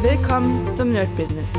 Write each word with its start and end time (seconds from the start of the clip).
Willkommen 0.00 0.72
zum 0.76 0.92
Nerd 0.92 1.14
Business. 1.16 1.50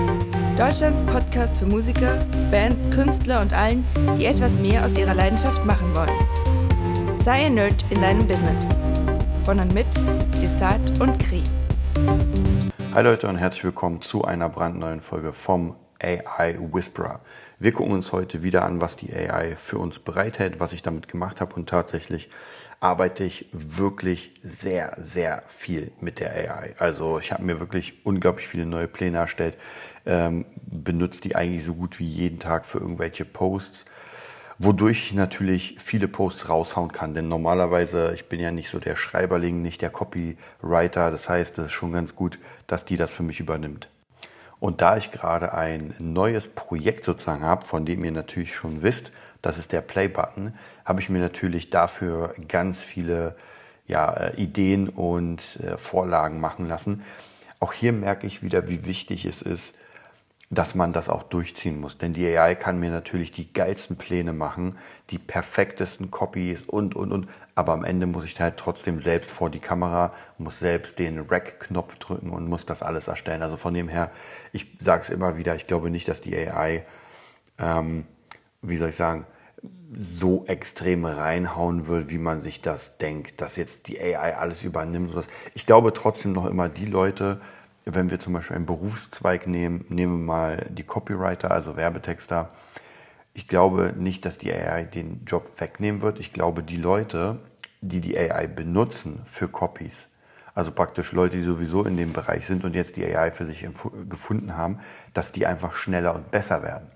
Deutschlands 0.57 1.03
Podcast 1.03 1.59
für 1.59 1.65
Musiker, 1.65 2.25
Bands, 2.49 2.89
Künstler 2.89 3.41
und 3.41 3.51
allen, 3.51 3.85
die 4.17 4.27
etwas 4.27 4.53
mehr 4.53 4.85
aus 4.85 4.97
ihrer 4.97 5.13
Leidenschaft 5.13 5.65
machen 5.65 5.93
wollen. 5.93 7.19
Sei 7.21 7.47
ein 7.47 7.55
Nerd 7.55 7.83
in 7.89 8.01
deinem 8.01 8.25
Business. 8.25 8.65
Von 9.43 9.59
und 9.59 9.73
mit 9.73 9.87
Desart 10.41 11.01
und 11.01 11.19
Kri. 11.19 11.43
Hi 12.93 13.03
Leute 13.03 13.27
und 13.27 13.35
herzlich 13.35 13.65
willkommen 13.65 14.01
zu 14.01 14.23
einer 14.23 14.47
brandneuen 14.47 15.01
Folge 15.01 15.33
vom 15.33 15.75
AI 16.01 16.57
Whisperer. 16.71 17.19
Wir 17.59 17.73
gucken 17.73 17.91
uns 17.91 18.13
heute 18.13 18.41
wieder 18.41 18.63
an, 18.63 18.79
was 18.79 18.95
die 18.95 19.13
AI 19.13 19.57
für 19.57 19.79
uns 19.79 19.99
bereithält, 19.99 20.61
was 20.61 20.71
ich 20.71 20.81
damit 20.81 21.09
gemacht 21.09 21.41
habe 21.41 21.55
und 21.55 21.67
tatsächlich 21.67 22.29
arbeite 22.79 23.23
ich 23.25 23.47
wirklich 23.51 24.31
sehr, 24.43 24.95
sehr 24.99 25.43
viel 25.47 25.91
mit 25.99 26.19
der 26.19 26.31
AI. 26.31 26.75
Also 26.79 27.19
ich 27.19 27.31
habe 27.31 27.43
mir 27.43 27.59
wirklich 27.59 28.05
unglaublich 28.05 28.47
viele 28.47 28.65
neue 28.65 28.87
Pläne 28.87 29.17
erstellt, 29.17 29.57
ähm, 30.05 30.45
benutze 30.65 31.21
die 31.21 31.35
eigentlich 31.35 31.65
so 31.65 31.73
gut 31.73 31.99
wie 31.99 32.07
jeden 32.07 32.39
Tag 32.39 32.65
für 32.65 32.79
irgendwelche 32.79 33.25
Posts, 33.25 33.85
wodurch 34.59 35.07
ich 35.07 35.13
natürlich 35.13 35.75
viele 35.79 36.07
Posts 36.07 36.47
raushauen 36.47 36.91
kann. 36.91 37.13
Denn 37.13 37.27
normalerweise, 37.27 38.13
ich 38.13 38.29
bin 38.29 38.39
ja 38.39 38.51
nicht 38.51 38.69
so 38.69 38.79
der 38.79 38.95
Schreiberling, 38.95 39.61
nicht 39.61 39.81
der 39.81 39.89
Copywriter. 39.89 41.11
Das 41.11 41.27
heißt, 41.27 41.59
es 41.59 41.65
ist 41.65 41.71
schon 41.73 41.91
ganz 41.91 42.15
gut, 42.15 42.39
dass 42.67 42.85
die 42.85 42.97
das 42.97 43.13
für 43.13 43.23
mich 43.23 43.41
übernimmt. 43.41 43.89
Und 44.61 44.81
da 44.81 44.97
ich 44.97 45.11
gerade 45.11 45.53
ein 45.53 45.95
neues 45.99 46.49
Projekt 46.49 47.05
sozusagen 47.05 47.43
habe, 47.43 47.65
von 47.65 47.85
dem 47.85 48.03
ihr 48.03 48.11
natürlich 48.11 48.53
schon 48.53 48.83
wisst, 48.83 49.11
das 49.41 49.57
ist 49.57 49.71
der 49.71 49.81
Play-Button, 49.81 50.53
habe 50.85 51.01
ich 51.01 51.09
mir 51.09 51.19
natürlich 51.19 51.69
dafür 51.69 52.33
ganz 52.47 52.83
viele 52.83 53.35
ja, 53.87 54.13
äh, 54.13 54.35
Ideen 54.35 54.89
und 54.89 55.59
äh, 55.61 55.77
Vorlagen 55.77 56.39
machen 56.39 56.67
lassen. 56.67 57.03
Auch 57.59 57.73
hier 57.73 57.91
merke 57.91 58.27
ich 58.27 58.43
wieder, 58.43 58.67
wie 58.67 58.85
wichtig 58.85 59.25
es 59.25 59.41
ist, 59.41 59.75
dass 60.51 60.73
man 60.73 60.93
das 60.93 61.09
auch 61.09 61.23
durchziehen 61.23 61.79
muss. 61.79 61.97
Denn 61.97 62.13
die 62.13 62.25
AI 62.25 62.55
kann 62.55 62.79
mir 62.79 62.89
natürlich 62.89 63.31
die 63.31 63.51
geilsten 63.51 63.97
Pläne 63.97 64.33
machen, 64.33 64.75
die 65.11 65.19
perfektesten 65.19 66.09
Copies 66.09 66.63
und, 66.63 66.95
und, 66.95 67.11
und. 67.11 67.27
Aber 67.53 67.73
am 67.73 67.83
Ende 67.83 68.07
muss 68.07 68.25
ich 68.25 68.39
halt 68.39 68.57
trotzdem 68.57 69.01
selbst 69.01 69.29
vor 69.29 69.49
die 69.49 69.59
Kamera, 69.59 70.11
muss 70.37 70.59
selbst 70.59 70.97
den 70.97 71.19
Rack-Knopf 71.19 71.97
drücken 71.97 72.31
und 72.31 72.47
muss 72.47 72.65
das 72.65 72.81
alles 72.81 73.07
erstellen. 73.07 73.43
Also 73.43 73.57
von 73.57 73.73
dem 73.73 73.89
her, 73.89 74.11
ich 74.51 74.65
sage 74.79 75.03
es 75.03 75.09
immer 75.09 75.37
wieder, 75.37 75.55
ich 75.55 75.67
glaube 75.67 75.91
nicht, 75.91 76.07
dass 76.07 76.21
die 76.21 76.35
AI, 76.35 76.83
ähm, 77.59 78.05
wie 78.61 78.77
soll 78.77 78.89
ich 78.89 78.95
sagen, 78.95 79.25
so 79.97 80.45
extrem 80.45 81.05
reinhauen 81.05 81.87
will, 81.87 82.09
wie 82.09 82.17
man 82.17 82.41
sich 82.41 82.61
das 82.61 82.97
denkt, 82.97 83.41
dass 83.41 83.55
jetzt 83.55 83.87
die 83.87 83.99
AI 83.99 84.37
alles 84.37 84.63
übernimmt. 84.63 85.11
Ich 85.53 85.65
glaube 85.65 85.93
trotzdem 85.93 86.33
noch 86.33 86.45
immer 86.45 86.69
die 86.69 86.85
Leute, 86.85 87.41
wenn 87.85 88.11
wir 88.11 88.19
zum 88.19 88.33
Beispiel 88.33 88.55
einen 88.55 88.65
Berufszweig 88.65 89.47
nehmen, 89.47 89.85
nehmen 89.89 90.19
wir 90.19 90.25
mal 90.25 90.67
die 90.69 90.83
Copywriter, 90.83 91.51
also 91.51 91.75
Werbetexter. 91.75 92.49
Ich 93.33 93.47
glaube 93.47 93.93
nicht, 93.97 94.25
dass 94.25 94.37
die 94.37 94.53
AI 94.53 94.83
den 94.83 95.25
Job 95.25 95.59
wegnehmen 95.59 96.01
wird. 96.01 96.19
Ich 96.19 96.31
glaube, 96.31 96.61
die 96.61 96.77
Leute, 96.77 97.39
die 97.81 98.01
die 98.01 98.17
AI 98.17 98.47
benutzen 98.47 99.21
für 99.25 99.47
Copies, 99.47 100.09
also 100.53 100.71
praktisch 100.71 101.13
Leute, 101.13 101.37
die 101.37 101.43
sowieso 101.43 101.83
in 101.83 101.97
dem 101.97 102.13
Bereich 102.13 102.45
sind 102.45 102.63
und 102.63 102.75
jetzt 102.75 102.97
die 102.97 103.05
AI 103.05 103.31
für 103.31 103.45
sich 103.45 103.67
gefunden 104.09 104.57
haben, 104.57 104.79
dass 105.13 105.31
die 105.31 105.45
einfach 105.45 105.73
schneller 105.73 106.15
und 106.15 106.31
besser 106.31 106.63
werden. 106.63 106.89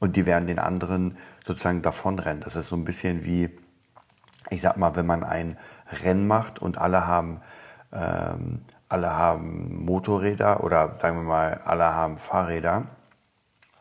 Und 0.00 0.16
die 0.16 0.26
werden 0.26 0.46
den 0.46 0.58
anderen 0.58 1.16
sozusagen 1.44 1.82
davonrennen. 1.82 2.42
Das 2.42 2.56
ist 2.56 2.68
so 2.68 2.76
ein 2.76 2.84
bisschen 2.84 3.24
wie, 3.24 3.50
ich 4.48 4.62
sag 4.62 4.76
mal, 4.76 4.96
wenn 4.96 5.06
man 5.06 5.22
ein 5.22 5.56
Rennen 6.02 6.26
macht 6.26 6.58
und 6.58 6.78
alle 6.78 7.06
haben, 7.06 7.42
ähm, 7.92 8.62
alle 8.88 9.10
haben 9.10 9.84
Motorräder 9.84 10.64
oder 10.64 10.94
sagen 10.94 11.18
wir 11.18 11.22
mal, 11.22 11.60
alle 11.64 11.94
haben 11.94 12.16
Fahrräder. 12.16 12.86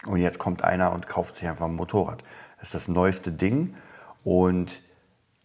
Und 0.05 0.19
jetzt 0.19 0.39
kommt 0.39 0.63
einer 0.63 0.91
und 0.91 1.07
kauft 1.07 1.37
sich 1.37 1.47
einfach 1.47 1.65
ein 1.65 1.75
Motorrad. 1.75 2.23
Das 2.57 2.67
ist 2.67 2.75
das 2.75 2.87
neueste 2.89 3.31
Ding 3.31 3.75
und 4.23 4.81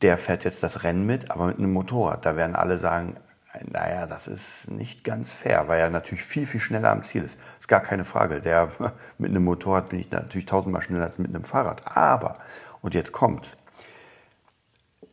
der 0.03 0.19
fährt 0.19 0.45
jetzt 0.45 0.63
das 0.63 0.83
Rennen 0.83 1.07
mit, 1.07 1.31
aber 1.31 1.47
mit 1.47 1.59
einem 1.59 1.73
Motorrad. 1.73 2.27
Da 2.27 2.37
werden 2.37 2.57
alle 2.57 2.79
sagen, 2.79 3.17
naja, 3.71 4.07
das 4.07 4.27
ist 4.27 4.71
nicht 4.71 5.05
ganz 5.05 5.33
fair, 5.33 5.69
weil 5.69 5.81
er 5.81 5.91
natürlich 5.91 6.25
viel, 6.25 6.47
viel 6.47 6.61
schneller 6.61 6.91
am 6.91 7.03
Ziel 7.03 7.23
ist. 7.23 7.39
Ist 7.59 7.69
gar 7.69 7.81
keine 7.81 8.05
Frage. 8.05 8.41
Der, 8.41 8.71
mit 9.19 9.31
einem 9.31 9.45
Motorrad 9.45 9.91
bin 9.91 10.01
ich 10.01 10.11
natürlich 10.11 10.47
tausendmal 10.47 10.83
schneller 10.83 11.05
als 11.05 11.19
mit 11.19 11.35
einem 11.35 11.45
Fahrrad. 11.45 11.97
Aber, 11.97 12.39
und 12.83 12.95
jetzt 12.95 13.13
kommt's. 13.13 13.57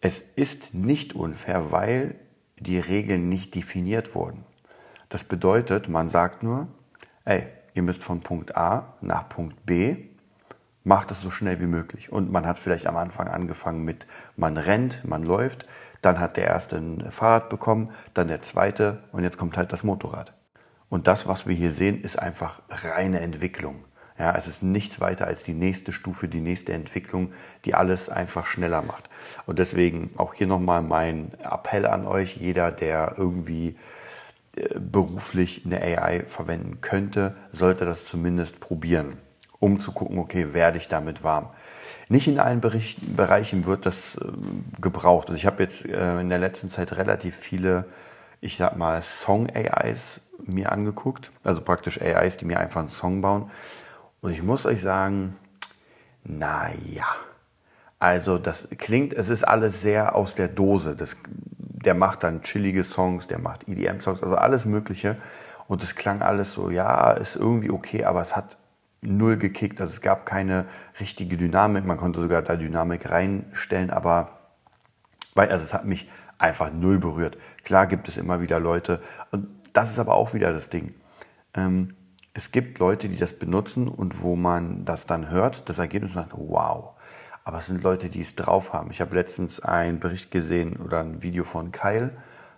Es 0.01 0.21
ist 0.35 0.73
nicht 0.73 1.13
unfair, 1.13 1.71
weil 1.71 2.15
die 2.57 2.79
Regeln 2.79 3.29
nicht 3.29 3.53
definiert 3.53 4.15
wurden. 4.15 4.43
Das 5.09 5.23
bedeutet, 5.23 5.89
man 5.89 6.09
sagt 6.09 6.41
nur, 6.41 6.67
ey, 7.25 7.45
ihr 7.73 7.83
müsst 7.83 8.03
von 8.03 8.21
Punkt 8.21 8.57
A 8.57 8.93
nach 9.01 9.29
Punkt 9.29 9.65
B, 9.65 10.10
macht 10.83 11.11
es 11.11 11.21
so 11.21 11.29
schnell 11.29 11.59
wie 11.59 11.67
möglich. 11.67 12.11
Und 12.11 12.31
man 12.31 12.45
hat 12.47 12.59
vielleicht 12.59 12.87
am 12.87 12.97
Anfang 12.97 13.27
angefangen 13.27 13.83
mit, 13.83 14.07
man 14.35 14.57
rennt, 14.57 15.05
man 15.05 15.23
läuft, 15.23 15.65
dann 16.01 16.19
hat 16.19 16.37
der 16.37 16.45
erste 16.45 16.77
ein 16.77 17.11
Fahrrad 17.11 17.49
bekommen, 17.49 17.91
dann 18.13 18.27
der 18.27 18.41
zweite 18.41 19.03
und 19.11 19.23
jetzt 19.23 19.37
kommt 19.37 19.57
halt 19.57 19.71
das 19.71 19.83
Motorrad. 19.83 20.33
Und 20.89 21.07
das, 21.07 21.27
was 21.27 21.47
wir 21.47 21.55
hier 21.55 21.71
sehen, 21.71 22.01
ist 22.01 22.19
einfach 22.19 22.61
reine 22.69 23.21
Entwicklung. 23.21 23.81
Ja, 24.19 24.35
es 24.35 24.45
ist 24.45 24.61
nichts 24.61 24.99
weiter 24.99 25.25
als 25.25 25.43
die 25.43 25.53
nächste 25.53 25.91
Stufe, 25.91 26.27
die 26.27 26.41
nächste 26.41 26.73
Entwicklung, 26.73 27.33
die 27.65 27.73
alles 27.73 28.09
einfach 28.09 28.45
schneller 28.45 28.81
macht. 28.81 29.09
Und 29.45 29.57
deswegen 29.57 30.11
auch 30.17 30.33
hier 30.33 30.47
nochmal 30.47 30.81
mein 30.81 31.31
Appell 31.39 31.85
an 31.85 32.05
euch, 32.05 32.37
jeder, 32.37 32.71
der 32.71 33.15
irgendwie 33.17 33.77
äh, 34.55 34.77
beruflich 34.79 35.63
eine 35.65 35.81
AI 35.81 36.25
verwenden 36.27 36.81
könnte, 36.81 37.35
sollte 37.51 37.85
das 37.85 38.05
zumindest 38.05 38.59
probieren, 38.59 39.17
um 39.61 39.79
zu 39.79 39.93
gucken, 39.93 40.17
okay, 40.17 40.53
werde 40.53 40.77
ich 40.77 40.89
damit 40.89 41.23
warm. 41.23 41.49
Nicht 42.09 42.27
in 42.27 42.39
allen 42.39 42.59
Berichten, 42.59 43.15
Bereichen 43.15 43.65
wird 43.65 43.85
das 43.85 44.17
äh, 44.17 44.27
gebraucht. 44.81 45.29
Also 45.29 45.37
ich 45.37 45.45
habe 45.45 45.63
jetzt 45.63 45.85
äh, 45.85 46.19
in 46.19 46.27
der 46.27 46.39
letzten 46.39 46.69
Zeit 46.69 46.91
relativ 46.97 47.37
viele, 47.37 47.85
ich 48.41 48.57
sag 48.57 48.75
mal, 48.75 49.01
Song-AIs 49.01 50.21
mir 50.43 50.71
angeguckt. 50.71 51.31
Also 51.43 51.61
praktisch 51.61 52.01
AIs, 52.01 52.37
die 52.37 52.45
mir 52.45 52.59
einfach 52.59 52.81
einen 52.81 52.89
Song 52.89 53.21
bauen. 53.21 53.49
Und 54.19 54.31
ich 54.31 54.41
muss 54.41 54.65
euch 54.65 54.81
sagen, 54.81 55.37
naja. 56.23 57.05
Also 57.99 58.39
das 58.39 58.67
klingt, 58.77 59.13
es 59.13 59.29
ist 59.29 59.43
alles 59.43 59.81
sehr 59.81 60.15
aus 60.15 60.33
der 60.33 60.47
Dose. 60.47 60.95
Das, 60.95 61.17
der 61.59 61.93
macht 61.93 62.23
dann 62.23 62.41
chillige 62.41 62.83
Songs, 62.83 63.27
der 63.27 63.37
macht 63.37 63.69
EDM-Songs, 63.69 64.23
also 64.23 64.35
alles 64.35 64.65
Mögliche. 64.65 65.17
Und 65.67 65.83
es 65.83 65.95
klang 65.95 66.23
alles 66.23 66.53
so, 66.53 66.71
ja, 66.71 67.11
ist 67.11 67.35
irgendwie 67.35 67.69
okay, 67.69 68.05
aber 68.05 68.21
es 68.21 68.35
hat 68.35 68.57
null 69.01 69.37
gekickt. 69.37 69.81
Also 69.81 69.91
es 69.91 70.01
gab 70.01 70.25
keine 70.25 70.65
richtige 70.99 71.37
Dynamik. 71.37 71.85
Man 71.85 71.97
konnte 71.97 72.21
sogar 72.21 72.41
da 72.41 72.55
Dynamik 72.55 73.09
reinstellen, 73.09 73.89
aber 73.89 74.37
weil, 75.33 75.49
also 75.49 75.63
es 75.63 75.73
hat 75.73 75.85
mich 75.85 76.09
einfach 76.37 76.71
null 76.71 76.99
berührt. 76.99 77.37
Klar 77.63 77.87
gibt 77.87 78.07
es 78.07 78.17
immer 78.17 78.41
wieder 78.41 78.59
Leute, 78.59 79.01
und 79.31 79.47
das 79.73 79.91
ist 79.91 79.99
aber 79.99 80.15
auch 80.15 80.33
wieder 80.33 80.51
das 80.51 80.69
Ding. 80.69 80.93
Ähm, 81.53 81.95
es 82.33 82.51
gibt 82.51 82.79
Leute, 82.79 83.09
die 83.09 83.17
das 83.17 83.37
benutzen 83.37 83.87
und 83.87 84.21
wo 84.21 84.35
man 84.35 84.85
das 84.85 85.05
dann 85.05 85.29
hört, 85.29 85.67
das 85.69 85.79
Ergebnis 85.79 86.13
sagt, 86.13 86.33
wow. 86.33 86.91
Aber 87.43 87.59
es 87.59 87.67
sind 87.67 87.83
Leute, 87.83 88.09
die 88.09 88.21
es 88.21 88.35
drauf 88.35 88.73
haben. 88.73 88.91
Ich 88.91 89.01
habe 89.01 89.15
letztens 89.15 89.59
einen 89.59 89.99
Bericht 89.99 90.31
gesehen 90.31 90.77
oder 90.77 90.99
ein 90.99 91.21
Video 91.23 91.43
von 91.43 91.71
Kyle, 91.71 92.11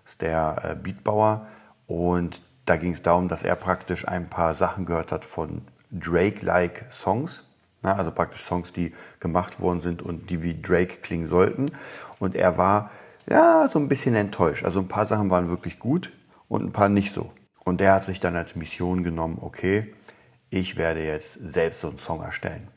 ist 0.05 0.21
der 0.21 0.61
äh, 0.63 0.75
Beatbauer, 0.75 1.47
und 1.87 2.41
da 2.65 2.77
ging 2.77 2.93
es 2.93 3.01
darum, 3.01 3.27
dass 3.27 3.43
er 3.43 3.55
praktisch 3.55 4.07
ein 4.07 4.29
paar 4.29 4.53
Sachen 4.53 4.85
gehört 4.85 5.11
hat 5.11 5.25
von 5.25 5.63
Drake-like 5.93 6.85
Songs. 6.91 7.43
Ja, 7.83 7.95
also 7.95 8.11
praktisch 8.11 8.43
Songs, 8.43 8.71
die 8.73 8.93
gemacht 9.19 9.59
worden 9.59 9.81
sind 9.81 10.01
und 10.01 10.29
die 10.29 10.41
wie 10.41 10.59
Drake 10.59 10.97
klingen 11.01 11.27
sollten. 11.27 11.71
Und 12.19 12.35
er 12.35 12.57
war 12.57 12.91
ja 13.27 13.67
so 13.67 13.79
ein 13.79 13.89
bisschen 13.89 14.15
enttäuscht. 14.15 14.63
Also 14.63 14.79
ein 14.79 14.87
paar 14.87 15.05
Sachen 15.05 15.29
waren 15.29 15.49
wirklich 15.49 15.79
gut 15.79 16.11
und 16.47 16.63
ein 16.63 16.71
paar 16.71 16.89
nicht 16.89 17.11
so. 17.11 17.31
Und 17.65 17.79
der 17.79 17.93
hat 17.93 18.03
sich 18.03 18.19
dann 18.19 18.35
als 18.35 18.55
Mission 18.55 19.03
genommen, 19.03 19.37
okay, 19.41 19.93
ich 20.49 20.77
werde 20.77 21.03
jetzt 21.03 21.33
selbst 21.41 21.79
so 21.79 21.87
einen 21.87 21.97
Song 21.97 22.21
erstellen. 22.21 22.67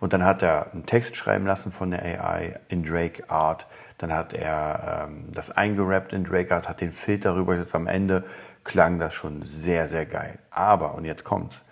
Und 0.00 0.14
dann 0.14 0.24
hat 0.24 0.42
er 0.42 0.72
einen 0.72 0.86
Text 0.86 1.16
schreiben 1.16 1.44
lassen 1.44 1.70
von 1.70 1.90
der 1.90 2.02
AI 2.02 2.58
in 2.68 2.82
Drake 2.82 3.28
Art. 3.28 3.66
Dann 3.98 4.10
hat 4.10 4.32
er 4.32 5.06
ähm, 5.08 5.26
das 5.32 5.50
eingerappt 5.50 6.14
in 6.14 6.24
Drake 6.24 6.54
Art, 6.54 6.68
hat 6.68 6.80
den 6.80 6.92
Filter 6.92 7.36
rüber 7.36 7.52
gesetzt. 7.54 7.74
Am 7.74 7.88
Ende 7.88 8.24
klang 8.64 8.98
das 8.98 9.12
schon 9.12 9.42
sehr, 9.42 9.86
sehr 9.86 10.06
geil. 10.06 10.38
Aber, 10.50 10.94
und 10.94 11.04
jetzt 11.04 11.24
kommt's, 11.24 11.66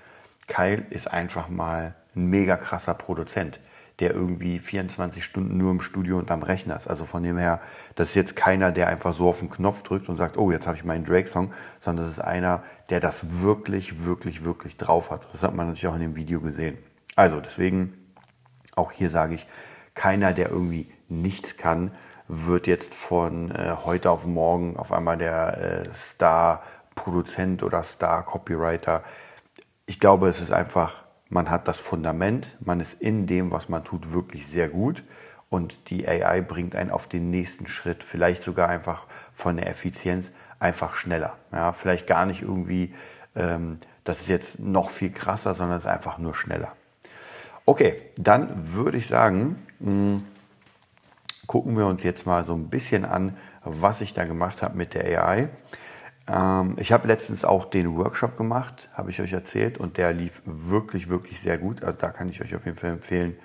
Kyle 0.46 0.84
ist 0.90 1.10
einfach 1.10 1.48
mal 1.48 1.94
ein 2.14 2.26
mega 2.26 2.56
krasser 2.56 2.94
Produzent, 2.94 3.60
der 4.00 4.12
irgendwie 4.12 4.58
24 4.58 5.24
Stunden 5.24 5.56
nur 5.56 5.70
im 5.70 5.80
Studio 5.80 6.18
und 6.18 6.30
am 6.30 6.42
Rechner 6.42 6.76
ist. 6.76 6.88
Also 6.88 7.04
von 7.04 7.22
dem 7.22 7.36
her, 7.38 7.60
das 7.94 8.10
ist 8.10 8.14
jetzt 8.14 8.36
keiner, 8.36 8.72
der 8.72 8.88
einfach 8.88 9.12
so 9.12 9.28
auf 9.28 9.40
den 9.40 9.50
Knopf 9.50 9.82
drückt 9.82 10.08
und 10.08 10.16
sagt, 10.16 10.36
oh, 10.36 10.50
jetzt 10.50 10.66
habe 10.66 10.76
ich 10.76 10.84
meinen 10.84 11.04
Drake-Song, 11.04 11.52
sondern 11.80 12.04
das 12.04 12.12
ist 12.12 12.20
einer, 12.20 12.62
der 12.90 13.00
das 13.00 13.40
wirklich, 13.40 14.04
wirklich, 14.04 14.44
wirklich 14.44 14.76
drauf 14.76 15.10
hat. 15.10 15.32
Das 15.32 15.42
hat 15.42 15.54
man 15.54 15.68
natürlich 15.68 15.86
auch 15.86 15.94
in 15.94 16.00
dem 16.00 16.16
Video 16.16 16.40
gesehen. 16.40 16.78
Also 17.16 17.40
deswegen, 17.40 17.94
auch 18.74 18.90
hier 18.90 19.10
sage 19.10 19.36
ich, 19.36 19.46
keiner, 19.94 20.32
der 20.32 20.50
irgendwie 20.50 20.88
nichts 21.08 21.56
kann, 21.56 21.92
wird 22.26 22.66
jetzt 22.66 22.94
von 22.94 23.50
äh, 23.52 23.76
heute 23.84 24.10
auf 24.10 24.26
morgen 24.26 24.76
auf 24.76 24.92
einmal 24.92 25.18
der 25.18 25.58
äh, 25.58 25.94
Star 25.94 26.62
Produzent 26.94 27.62
oder 27.62 27.82
Star-Copywriter. 27.82 29.02
Ich 29.86 30.00
glaube, 30.00 30.28
es 30.28 30.40
ist 30.40 30.52
einfach, 30.52 31.04
man 31.28 31.50
hat 31.50 31.68
das 31.68 31.80
Fundament, 31.80 32.56
man 32.60 32.80
ist 32.80 33.00
in 33.02 33.26
dem, 33.26 33.52
was 33.52 33.68
man 33.68 33.84
tut, 33.84 34.12
wirklich 34.12 34.46
sehr 34.46 34.68
gut 34.68 35.02
und 35.50 35.90
die 35.90 36.08
AI 36.08 36.40
bringt 36.40 36.74
einen 36.74 36.90
auf 36.90 37.06
den 37.06 37.30
nächsten 37.30 37.66
Schritt, 37.66 38.02
vielleicht 38.02 38.42
sogar 38.42 38.68
einfach 38.68 39.06
von 39.32 39.56
der 39.56 39.68
Effizienz 39.68 40.32
einfach 40.58 40.94
schneller. 40.94 41.36
Ja, 41.52 41.72
vielleicht 41.72 42.06
gar 42.06 42.24
nicht 42.24 42.42
irgendwie, 42.42 42.94
ähm, 43.36 43.78
das 44.04 44.22
ist 44.22 44.28
jetzt 44.28 44.58
noch 44.58 44.88
viel 44.88 45.10
krasser, 45.10 45.52
sondern 45.52 45.76
es 45.76 45.84
ist 45.84 45.90
einfach 45.90 46.16
nur 46.18 46.34
schneller. 46.34 46.72
Okay, 47.66 48.00
dann 48.16 48.74
würde 48.74 48.96
ich 48.98 49.06
sagen, 49.06 49.66
mh, 49.80 49.90
hm, 49.90 50.24
gucken 51.46 51.76
wir 51.76 51.86
uns 51.86 52.02
jetzt 52.02 52.26
mal 52.26 52.44
so 52.44 52.54
ein 52.54 52.70
bisschen 52.70 53.04
an, 53.04 53.36
was 53.62 54.00
ich 54.00 54.14
da 54.14 54.24
gemacht 54.24 54.62
habe 54.62 54.76
mit 54.76 54.94
der 54.94 55.24
AI. 55.24 55.48
Ähm, 56.32 56.76
ich 56.78 56.92
habe 56.92 57.08
letztens 57.08 57.44
auch 57.44 57.66
den 57.66 57.96
Workshop 57.96 58.36
gemacht, 58.36 58.88
habe 58.94 59.10
ich 59.10 59.20
euch 59.20 59.32
erzählt, 59.32 59.78
und 59.78 59.98
der 59.98 60.12
lief 60.12 60.42
wirklich, 60.44 61.08
wirklich 61.08 61.40
sehr 61.40 61.58
gut. 61.58 61.82
Also 61.82 61.98
da 61.98 62.10
kann 62.10 62.28
ich 62.28 62.40
euch 62.40 62.54
auf 62.54 62.64
jeden 62.64 62.76
Fall 62.76 62.90
empfehlen. 62.90 63.36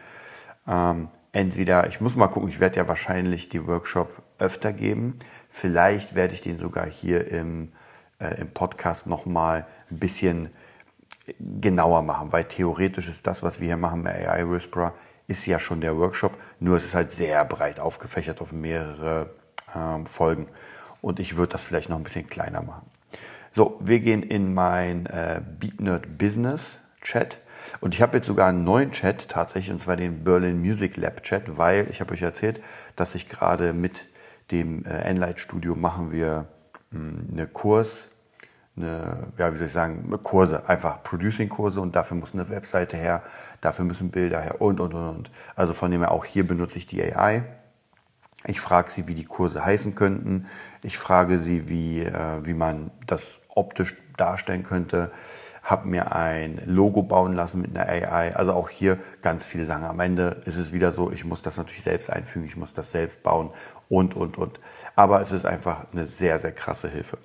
Ähm, 0.67 1.09
entweder, 1.31 1.87
ich 1.87 2.01
muss 2.01 2.15
mal 2.15 2.27
gucken, 2.27 2.49
ich 2.49 2.59
werde 2.59 2.77
ja 2.77 2.87
wahrscheinlich 2.87 3.49
die 3.49 3.65
Workshop 3.67 4.21
öfter 4.37 4.73
geben. 4.73 5.19
Vielleicht 5.49 6.15
werde 6.15 6.33
ich 6.33 6.41
den 6.41 6.57
sogar 6.57 6.85
hier 6.85 7.27
im, 7.27 7.71
äh, 8.19 8.39
im 8.41 8.51
Podcast 8.51 9.07
nochmal 9.07 9.67
ein 9.91 9.99
bisschen 9.99 10.49
genauer 11.39 12.01
machen, 12.01 12.31
weil 12.31 12.45
theoretisch 12.45 13.09
ist 13.09 13.27
das, 13.27 13.43
was 13.43 13.59
wir 13.59 13.67
hier 13.67 13.77
machen 13.77 14.03
bei 14.03 14.27
AI 14.27 14.49
Whisperer, 14.49 14.93
ist 15.27 15.45
ja 15.45 15.59
schon 15.59 15.81
der 15.81 15.95
Workshop, 15.95 16.35
nur 16.59 16.77
es 16.77 16.85
ist 16.85 16.95
halt 16.95 17.11
sehr 17.11 17.45
breit 17.45 17.79
aufgefächert 17.79 18.41
auf 18.41 18.51
mehrere 18.51 19.29
ähm, 19.75 20.07
Folgen 20.07 20.47
und 21.01 21.19
ich 21.19 21.37
würde 21.37 21.53
das 21.53 21.63
vielleicht 21.63 21.89
noch 21.89 21.97
ein 21.97 22.03
bisschen 22.03 22.27
kleiner 22.27 22.61
machen. 22.61 22.89
So, 23.51 23.79
wir 23.81 23.99
gehen 23.99 24.23
in 24.23 24.53
mein 24.53 25.05
äh, 25.07 25.41
BeatNerd 25.59 26.17
Business 26.17 26.79
Chat 27.01 27.39
und 27.81 27.95
ich 27.95 28.01
habe 28.01 28.17
jetzt 28.17 28.27
sogar 28.27 28.49
einen 28.49 28.63
neuen 28.63 28.91
Chat 28.91 29.29
tatsächlich 29.29 29.71
und 29.71 29.79
zwar 29.79 29.95
den 29.95 30.23
Berlin 30.23 30.59
Music 30.59 30.97
Lab 30.97 31.23
Chat, 31.23 31.57
weil 31.57 31.87
ich 31.89 32.01
habe 32.01 32.13
euch 32.13 32.21
erzählt, 32.21 32.61
dass 32.95 33.15
ich 33.15 33.27
gerade 33.27 33.73
mit 33.73 34.07
dem 34.51 34.85
äh, 34.85 34.89
Enlight 35.01 35.39
Studio 35.39 35.75
machen 35.75 36.11
wir 36.11 36.47
mh, 36.91 36.99
hm, 36.99 37.27
eine 37.33 37.47
Kurs 37.47 38.11
eine, 38.79 39.27
ja, 39.37 39.53
wie 39.53 39.57
soll 39.57 39.67
ich 39.67 39.73
sagen, 39.73 40.09
Kurse, 40.23 40.67
einfach 40.67 41.03
Producing-Kurse 41.03 41.81
und 41.81 41.95
dafür 41.95 42.17
muss 42.17 42.33
eine 42.33 42.49
Webseite 42.49 42.97
her, 42.97 43.23
dafür 43.61 43.85
müssen 43.85 44.09
Bilder 44.09 44.41
her 44.41 44.61
und, 44.61 44.79
und, 44.79 44.93
und, 44.93 45.07
und. 45.09 45.31
Also 45.55 45.73
von 45.73 45.91
dem 45.91 46.01
her 46.01 46.11
auch 46.11 46.25
hier 46.25 46.47
benutze 46.47 46.77
ich 46.77 46.87
die 46.87 47.03
AI. 47.03 47.43
Ich 48.45 48.61
frage 48.61 48.89
sie, 48.89 49.07
wie 49.07 49.15
die 49.15 49.25
Kurse 49.25 49.63
heißen 49.63 49.95
könnten. 49.95 50.47
Ich 50.81 50.97
frage 50.97 51.39
sie, 51.39 51.67
wie, 51.67 52.01
äh, 52.01 52.45
wie 52.45 52.53
man 52.53 52.91
das 53.05 53.41
optisch 53.49 53.95
darstellen 54.15 54.63
könnte. 54.63 55.11
Habe 55.61 55.87
mir 55.87 56.15
ein 56.15 56.61
Logo 56.65 57.03
bauen 57.03 57.33
lassen 57.33 57.61
mit 57.61 57.77
einer 57.77 57.87
AI. 57.87 58.35
Also 58.35 58.53
auch 58.53 58.69
hier 58.69 58.97
ganz 59.21 59.45
viele 59.45 59.65
Sachen. 59.65 59.83
Am 59.83 59.99
Ende 59.99 60.41
ist 60.45 60.57
es 60.57 60.71
wieder 60.71 60.91
so, 60.91 61.11
ich 61.11 61.25
muss 61.25 61.41
das 61.41 61.57
natürlich 61.57 61.83
selbst 61.83 62.09
einfügen, 62.09 62.45
ich 62.45 62.55
muss 62.55 62.73
das 62.73 62.91
selbst 62.91 63.21
bauen 63.23 63.51
und, 63.89 64.15
und, 64.15 64.37
und. 64.37 64.59
Aber 64.95 65.21
es 65.21 65.31
ist 65.31 65.45
einfach 65.45 65.87
eine 65.91 66.05
sehr, 66.05 66.39
sehr 66.39 66.53
krasse 66.53 66.89
Hilfe. 66.89 67.17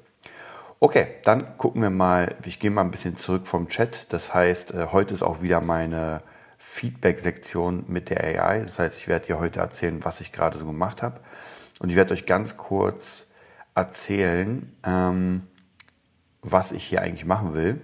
Okay, 0.80 1.06
dann 1.24 1.56
gucken 1.56 1.80
wir 1.80 1.90
mal, 1.90 2.34
ich 2.44 2.58
gehe 2.58 2.70
mal 2.70 2.82
ein 2.82 2.90
bisschen 2.90 3.16
zurück 3.16 3.46
vom 3.46 3.68
Chat. 3.68 4.12
Das 4.12 4.34
heißt, 4.34 4.74
äh, 4.74 4.86
heute 4.92 5.14
ist 5.14 5.22
auch 5.22 5.40
wieder 5.40 5.60
meine 5.60 6.22
Feedback-Sektion 6.64 7.84
mit 7.86 8.10
der 8.10 8.24
AI. 8.24 8.62
Das 8.62 8.78
heißt, 8.78 8.98
ich 8.98 9.06
werde 9.06 9.26
dir 9.26 9.38
heute 9.38 9.60
erzählen, 9.60 10.04
was 10.04 10.20
ich 10.20 10.32
gerade 10.32 10.58
so 10.58 10.66
gemacht 10.66 11.02
habe. 11.02 11.20
Und 11.78 11.90
ich 11.90 11.96
werde 11.96 12.14
euch 12.14 12.26
ganz 12.26 12.56
kurz 12.56 13.30
erzählen, 13.74 14.74
ähm, 14.84 15.46
was 16.42 16.72
ich 16.72 16.84
hier 16.84 17.02
eigentlich 17.02 17.26
machen 17.26 17.54
will. 17.54 17.80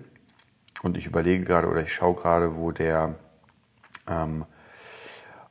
Und 0.83 0.97
ich 0.97 1.07
überlege 1.07 1.45
gerade 1.45 1.69
oder 1.69 1.83
ich 1.83 1.93
schaue 1.93 2.15
gerade, 2.15 2.57
wo 2.57 2.73
der, 2.73 3.15
ähm, 4.09 4.45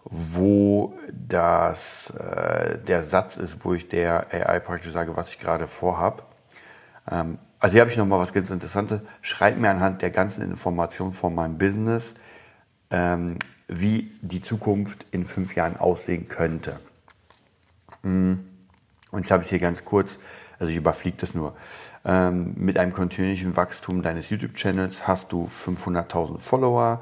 wo 0.03 0.97
das, 1.11 2.09
äh, 2.11 2.79
der 2.79 3.03
Satz 3.03 3.37
ist, 3.37 3.63
wo 3.63 3.73
ich 3.73 3.87
der 3.87 4.33
AI 4.33 4.59
praktisch 4.59 4.91
sage, 4.91 5.15
was 5.15 5.29
ich 5.29 5.39
gerade 5.39 5.67
vorhabe. 5.67 6.23
Ähm, 7.09 7.37
also 7.59 7.73
hier 7.73 7.81
habe 7.81 7.91
ich 7.91 7.97
nochmal 7.97 8.19
was 8.19 8.33
ganz 8.33 8.49
Interessantes. 8.49 9.01
Schreibt 9.21 9.59
mir 9.59 9.69
anhand 9.69 10.01
der 10.01 10.09
ganzen 10.09 10.43
Informationen 10.43 11.13
von 11.13 11.35
meinem 11.35 11.57
Business, 11.57 12.15
ähm, 12.91 13.37
wie 13.67 14.11
die 14.21 14.41
Zukunft 14.41 15.05
in 15.11 15.25
fünf 15.25 15.55
Jahren 15.55 15.77
aussehen 15.77 16.27
könnte. 16.27 16.79
Hm. 18.03 18.45
Und 19.11 19.19
jetzt 19.19 19.31
habe 19.31 19.41
ich 19.41 19.47
es 19.47 19.49
hier 19.49 19.59
ganz 19.59 19.85
kurz, 19.85 20.19
also 20.59 20.71
ich 20.71 20.77
überfliege 20.77 21.17
das 21.19 21.33
nur. 21.33 21.55
Ähm, 22.05 22.53
mit 22.55 22.77
einem 22.77 22.93
kontinuierlichen 22.93 23.55
Wachstum 23.55 24.01
deines 24.01 24.29
YouTube-Channels 24.29 25.07
hast 25.07 25.31
du 25.31 25.47
500.000 25.47 26.37
Follower, 26.39 27.01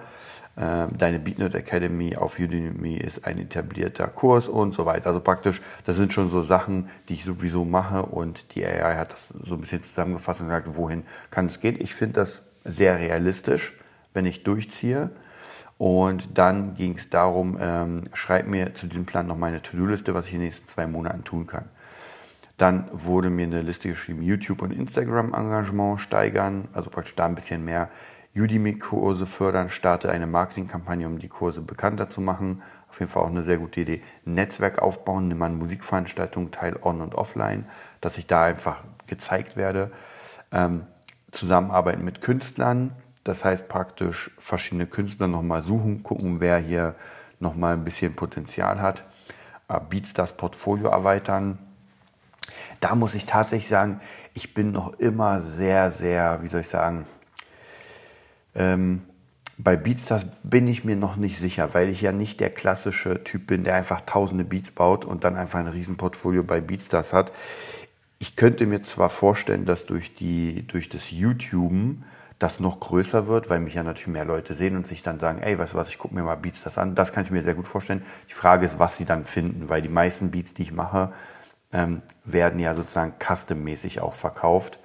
ähm, 0.60 0.98
deine 0.98 1.20
BeatNet 1.20 1.54
Academy 1.54 2.16
auf 2.16 2.40
Udemy 2.40 2.96
ist 2.98 3.26
ein 3.26 3.38
etablierter 3.38 4.08
Kurs 4.08 4.48
und 4.48 4.74
so 4.74 4.88
weiter. 4.88 5.08
Also 5.08 5.20
praktisch, 5.20 5.62
das 5.86 5.98
sind 5.98 6.14
schon 6.14 6.30
so 6.30 6.42
Sachen, 6.42 6.90
die 7.10 7.14
ich 7.14 7.26
sowieso 7.26 7.64
mache 7.64 8.04
und 8.04 8.56
die 8.56 8.66
AI 8.66 8.96
hat 8.96 9.14
das 9.14 9.28
so 9.28 9.54
ein 9.54 9.62
bisschen 9.62 9.84
zusammengefasst 9.84 10.42
und 10.42 10.48
gesagt, 10.48 10.76
wohin 10.76 11.04
kann 11.30 11.46
es 11.46 11.60
gehen. 11.60 11.78
Ich 11.80 11.94
finde 11.94 12.14
das 12.16 12.42
sehr 12.66 12.98
realistisch, 13.00 13.74
wenn 14.16 14.26
ich 14.26 14.44
durchziehe. 14.44 15.12
Und 15.78 16.38
dann 16.38 16.74
ging 16.76 16.96
es 16.98 17.10
darum, 17.10 17.58
ähm, 17.62 18.04
schreib 18.14 18.48
mir 18.48 18.74
zu 18.74 18.88
diesem 18.88 19.06
Plan 19.06 19.28
noch 19.28 19.38
meine 19.38 19.62
To-Do-Liste, 19.62 20.14
was 20.14 20.28
ich 20.28 20.34
in 20.34 20.40
den 20.40 20.46
nächsten 20.46 20.68
zwei 20.68 20.88
Monaten 20.88 21.24
tun 21.24 21.46
kann. 21.46 21.66
Dann 22.58 22.90
wurde 22.92 23.30
mir 23.30 23.46
eine 23.46 23.62
Liste 23.62 23.90
geschrieben, 23.90 24.24
YouTube 24.24 24.64
und 24.64 24.72
Instagram-Engagement 24.72 26.02
steigern, 26.02 26.68
also 26.74 26.90
praktisch 26.90 27.16
da 27.16 27.28
ein 27.28 27.36
bisschen 27.36 27.64
mehr 27.64 27.90
Udemy-Kurse 28.36 29.26
fördern, 29.26 29.70
starte 29.70 30.10
eine 30.10 30.28
Marketingkampagne, 30.28 31.08
um 31.08 31.20
die 31.20 31.28
Kurse 31.28 31.62
bekannter 31.62 32.10
zu 32.10 32.22
machen. 32.22 32.62
Auf 32.90 33.00
jeden 33.00 33.12
Fall 33.12 33.24
auch 33.24 33.30
eine 33.30 33.44
sehr 33.44 33.58
gute 33.58 33.82
Idee. 33.82 34.02
Netzwerk 34.26 34.80
aufbauen, 34.80 35.28
nimm 35.28 35.42
an 35.42 35.58
Musikveranstaltungen 35.58 36.52
teil 36.52 36.78
on 36.82 37.02
und 37.02 37.16
offline, 37.16 37.66
dass 38.02 38.18
ich 38.18 38.28
da 38.28 38.44
einfach 38.44 38.84
gezeigt 39.08 39.56
werde. 39.56 39.92
Ähm, 40.52 40.88
zusammenarbeiten 41.32 42.04
mit 42.04 42.22
Künstlern, 42.22 42.92
das 43.28 43.44
heißt 43.44 43.68
praktisch 43.68 44.32
verschiedene 44.38 44.88
Künstler 44.88 45.28
nochmal 45.28 45.62
suchen, 45.62 46.04
gucken, 46.04 46.40
wer 46.40 46.58
hier 46.58 46.96
nochmal 47.40 47.74
ein 47.74 47.84
bisschen 47.84 48.16
Potenzial 48.16 48.82
hat. 48.82 49.04
Äh, 49.68 49.80
Beatstars 49.90 50.38
Portfolio 50.38 50.90
erweitern. 50.90 51.60
Da 52.80 52.96
muss 52.96 53.16
ich 53.16 53.26
tatsächlich 53.26 53.70
sagen, 53.70 54.00
ich 54.34 54.54
bin 54.54 54.72
noch 54.72 54.94
immer 55.00 55.42
sehr, 55.42 55.92
sehr, 55.92 56.42
wie 56.44 56.48
soll 56.48 56.62
ich 56.62 56.70
sagen, 56.70 57.06
ähm, 58.56 59.02
bei 59.58 59.76
Beatstars 59.76 60.28
bin 60.44 60.68
ich 60.68 60.84
mir 60.84 60.96
noch 60.96 61.16
nicht 61.16 61.40
sicher, 61.40 61.74
weil 61.74 61.90
ich 61.90 62.02
ja 62.02 62.12
nicht 62.12 62.40
der 62.40 62.52
klassische 62.52 63.24
Typ 63.24 63.48
bin, 63.48 63.64
der 63.64 63.74
einfach 63.76 64.02
tausende 64.02 64.44
Beats 64.44 64.72
baut 64.72 65.04
und 65.04 65.24
dann 65.24 65.36
einfach 65.36 65.60
ein 65.60 65.68
Riesenportfolio 65.68 66.44
bei 66.44 66.62
Beatstars 66.62 67.12
hat. 67.12 67.32
Ich 68.20 68.36
könnte 68.36 68.68
mir 68.68 68.84
zwar 68.84 69.10
vorstellen, 69.10 69.66
dass 69.66 69.88
durch, 69.88 70.14
die, 70.14 70.66
durch 70.68 70.90
das 70.90 71.10
YouTuben 71.10 72.04
das 72.40 72.60
noch 72.60 72.80
größer 72.80 73.28
wird, 73.28 73.50
weil 73.50 73.60
mich 73.60 73.74
ja 73.74 73.84
natürlich 73.84 74.08
mehr 74.08 74.26
Leute 74.26 74.54
sehen 74.54 74.76
und 74.76 74.86
sich 74.86 75.02
dann 75.02 75.20
sagen, 75.20 75.40
ey, 75.42 75.58
weißt 75.58 75.74
du 75.74 75.78
was, 75.78 75.90
ich 75.90 75.98
gucke 75.98 76.14
mir 76.14 76.24
mal 76.24 76.36
Beatstars 76.36 76.78
an. 76.78 76.94
Das 76.94 77.12
kann 77.12 77.24
ich 77.24 77.32
mir 77.32 77.42
sehr 77.42 77.56
gut 77.56 77.68
vorstellen. 77.68 78.04
Die 78.30 78.34
Frage 78.34 78.66
ist, 78.66 78.78
was 78.78 78.98
sie 78.98 79.06
dann 79.06 79.26
finden, 79.26 79.70
weil 79.70 79.82
die 79.82 79.90
meisten 79.90 80.30
Beats, 80.30 80.54
die 80.54 80.64
ich 80.64 80.72
mache, 80.72 81.12
ähm, 81.74 82.02
werden 82.24 82.60
ja 82.60 82.76
sozusagen 82.76 83.14
custom-mäßig 83.20 84.02
auch 84.02 84.14
verkauft. 84.14 84.80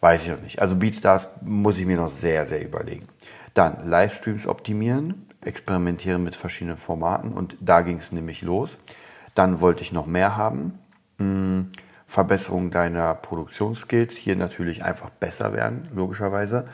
Weiß 0.00 0.22
ich 0.22 0.28
noch 0.28 0.40
nicht. 0.40 0.60
Also 0.60 0.76
Beatstars 0.76 1.28
muss 1.42 1.78
ich 1.78 1.84
mir 1.84 1.98
noch 1.98 2.08
sehr, 2.08 2.46
sehr 2.46 2.64
überlegen. 2.64 3.08
Dann 3.52 3.86
Livestreams 3.86 4.46
optimieren, 4.46 5.28
experimentieren 5.42 6.24
mit 6.24 6.34
verschiedenen 6.34 6.78
Formaten 6.78 7.32
und 7.32 7.56
da 7.60 7.82
ging 7.82 7.98
es 7.98 8.12
nämlich 8.12 8.40
los. 8.40 8.78
Dann 9.34 9.60
wollte 9.60 9.82
ich 9.82 9.92
noch 9.92 10.06
mehr 10.06 10.36
haben. 10.36 10.78
Hm, 11.18 11.70
Verbesserung 12.10 12.72
deiner 12.72 13.14
Produktionsskills, 13.14 14.16
hier 14.16 14.34
natürlich 14.34 14.82
einfach 14.82 15.10
besser 15.10 15.52
werden, 15.52 15.88
logischerweise. 15.94 16.64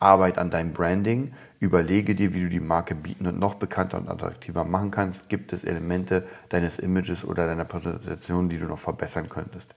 Arbeit 0.00 0.38
an 0.38 0.48
deinem 0.48 0.72
Branding, 0.72 1.34
überlege 1.60 2.14
dir, 2.14 2.32
wie 2.32 2.44
du 2.44 2.48
die 2.48 2.60
Marke 2.60 2.94
bieten 2.94 3.26
und 3.26 3.38
noch 3.38 3.56
bekannter 3.56 3.98
und 3.98 4.08
attraktiver 4.08 4.64
machen 4.64 4.90
kannst. 4.90 5.28
Gibt 5.28 5.52
es 5.52 5.64
Elemente 5.64 6.26
deines 6.48 6.78
Images 6.78 7.26
oder 7.26 7.46
deiner 7.46 7.66
Präsentation, 7.66 8.48
die 8.48 8.56
du 8.56 8.64
noch 8.64 8.78
verbessern 8.78 9.28
könntest? 9.28 9.74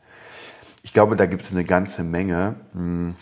Ich 0.83 0.93
glaube, 0.93 1.17
da 1.17 1.25
gibt 1.25 1.43
es 1.43 1.51
eine 1.51 1.65
ganze 1.65 2.05
Menge, 2.05 2.55
hm, 2.71 3.15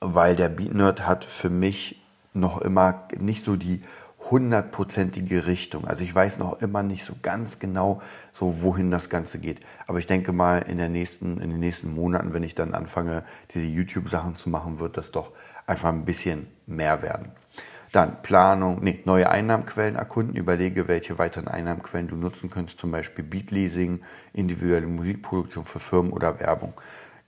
weil 0.00 0.36
der 0.36 0.48
Beat 0.48 0.72
Nerd 0.72 1.06
hat 1.06 1.26
für 1.26 1.50
mich 1.50 2.02
noch 2.32 2.62
immer 2.62 3.08
nicht 3.18 3.44
so 3.44 3.56
die 3.56 3.82
hundertprozentige 4.30 5.46
Richtung. 5.46 5.86
Also 5.86 6.02
ich 6.04 6.14
weiß 6.14 6.38
noch 6.38 6.60
immer 6.60 6.82
nicht 6.82 7.04
so 7.04 7.14
ganz 7.22 7.58
genau, 7.58 8.00
so 8.32 8.62
wohin 8.62 8.90
das 8.90 9.08
Ganze 9.08 9.38
geht. 9.38 9.60
Aber 9.86 9.98
ich 9.98 10.06
denke 10.06 10.32
mal, 10.32 10.58
in, 10.58 10.78
der 10.78 10.88
nächsten, 10.88 11.40
in 11.40 11.50
den 11.50 11.60
nächsten 11.60 11.94
Monaten, 11.94 12.32
wenn 12.32 12.42
ich 12.42 12.54
dann 12.54 12.74
anfange, 12.74 13.24
diese 13.52 13.66
YouTube-Sachen 13.66 14.36
zu 14.36 14.50
machen, 14.50 14.78
wird 14.78 14.96
das 14.96 15.10
doch 15.10 15.32
einfach 15.66 15.90
ein 15.90 16.04
bisschen 16.04 16.46
mehr 16.66 17.02
werden. 17.02 17.32
Dann 17.92 18.22
Planung, 18.22 18.82
nee, 18.82 19.00
neue 19.04 19.30
Einnahmenquellen 19.30 19.94
erkunden, 19.94 20.34
überlege, 20.34 20.88
welche 20.88 21.16
weiteren 21.18 21.46
Einnahmenquellen 21.46 22.08
du 22.08 22.16
nutzen 22.16 22.50
könntest, 22.50 22.80
zum 22.80 22.90
Beispiel 22.90 23.24
Beatleasing, 23.24 24.00
individuelle 24.32 24.88
Musikproduktion 24.88 25.64
für 25.64 25.78
Firmen 25.78 26.12
oder 26.12 26.40
Werbung. 26.40 26.74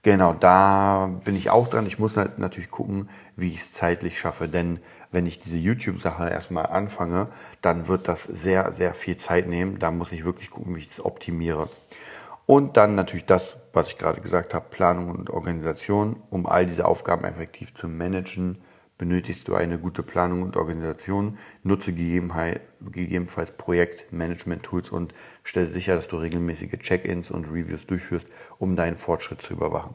Genau, 0.02 0.34
da 0.34 1.10
bin 1.24 1.36
ich 1.36 1.50
auch 1.50 1.68
dran. 1.68 1.86
Ich 1.86 1.98
muss 1.98 2.16
halt 2.16 2.38
natürlich 2.38 2.70
gucken, 2.70 3.08
wie 3.34 3.48
ich 3.48 3.56
es 3.56 3.72
zeitlich 3.72 4.18
schaffe. 4.18 4.48
Denn 4.48 4.78
wenn 5.10 5.26
ich 5.26 5.40
diese 5.40 5.58
YouTube-Sache 5.58 6.30
erstmal 6.30 6.66
anfange, 6.66 7.28
dann 7.60 7.88
wird 7.88 8.06
das 8.06 8.22
sehr, 8.22 8.70
sehr 8.72 8.94
viel 8.94 9.16
Zeit 9.16 9.48
nehmen. 9.48 9.78
Da 9.78 9.90
muss 9.90 10.12
ich 10.12 10.24
wirklich 10.24 10.50
gucken, 10.50 10.76
wie 10.76 10.80
ich 10.80 10.90
es 10.90 11.04
optimiere. 11.04 11.68
Und 12.46 12.76
dann 12.76 12.94
natürlich 12.94 13.26
das, 13.26 13.58
was 13.72 13.88
ich 13.88 13.98
gerade 13.98 14.20
gesagt 14.20 14.54
habe, 14.54 14.66
Planung 14.70 15.10
und 15.10 15.30
Organisation. 15.30 16.22
Um 16.30 16.46
all 16.46 16.66
diese 16.66 16.86
Aufgaben 16.86 17.24
effektiv 17.24 17.74
zu 17.74 17.88
managen, 17.88 18.62
benötigst 18.98 19.48
du 19.48 19.54
eine 19.54 19.78
gute 19.78 20.02
Planung 20.02 20.42
und 20.42 20.56
Organisation. 20.56 21.38
Nutze 21.62 21.92
gegebenenfalls 21.92 23.50
Projektmanagement-Tools 23.52 24.90
und 24.90 25.12
stelle 25.42 25.68
sicher, 25.68 25.94
dass 25.94 26.08
du 26.08 26.16
regelmäßige 26.16 26.78
Check-ins 26.78 27.30
und 27.30 27.48
Reviews 27.48 27.86
durchführst, 27.86 28.28
um 28.58 28.76
deinen 28.76 28.96
Fortschritt 28.96 29.42
zu 29.42 29.52
überwachen. 29.52 29.94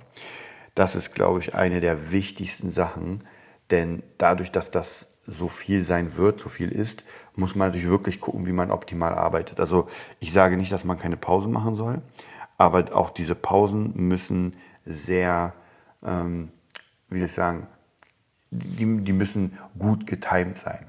Das 0.76 0.96
ist, 0.96 1.14
glaube 1.14 1.40
ich, 1.40 1.56
eine 1.56 1.80
der 1.80 2.12
wichtigsten 2.12 2.72
Sachen, 2.72 3.24
denn 3.72 4.04
dadurch, 4.18 4.52
dass 4.52 4.72
das 4.72 5.12
so 5.28 5.48
viel 5.48 5.84
sein 5.84 6.16
wird, 6.18 6.40
so 6.40 6.50
viel 6.50 6.72
ist, 6.72 7.04
muss 7.36 7.56
man 7.56 7.70
natürlich 7.70 7.90
wirklich 7.90 8.20
gucken, 8.20 8.46
wie 8.46 8.52
man 8.52 8.72
optimal 8.72 9.14
arbeitet. 9.14 9.60
Also 9.60 9.88
ich 10.20 10.32
sage 10.34 10.58
nicht, 10.58 10.72
dass 10.72 10.84
man 10.84 10.98
keine 10.98 11.18
Pausen 11.18 11.52
machen 11.52 11.76
soll, 11.76 12.02
aber 12.58 12.96
auch 12.96 13.10
diese 13.10 13.36
Pausen 13.36 13.94
müssen 13.96 14.56
sehr, 14.86 15.54
ähm, 16.04 16.52
wie 17.10 17.20
soll 17.20 17.28
ich 17.28 17.34
sagen, 17.34 17.68
die, 18.52 19.04
die 19.04 19.14
müssen 19.14 19.58
gut 19.80 20.06
getimt 20.06 20.60
sein. 20.60 20.86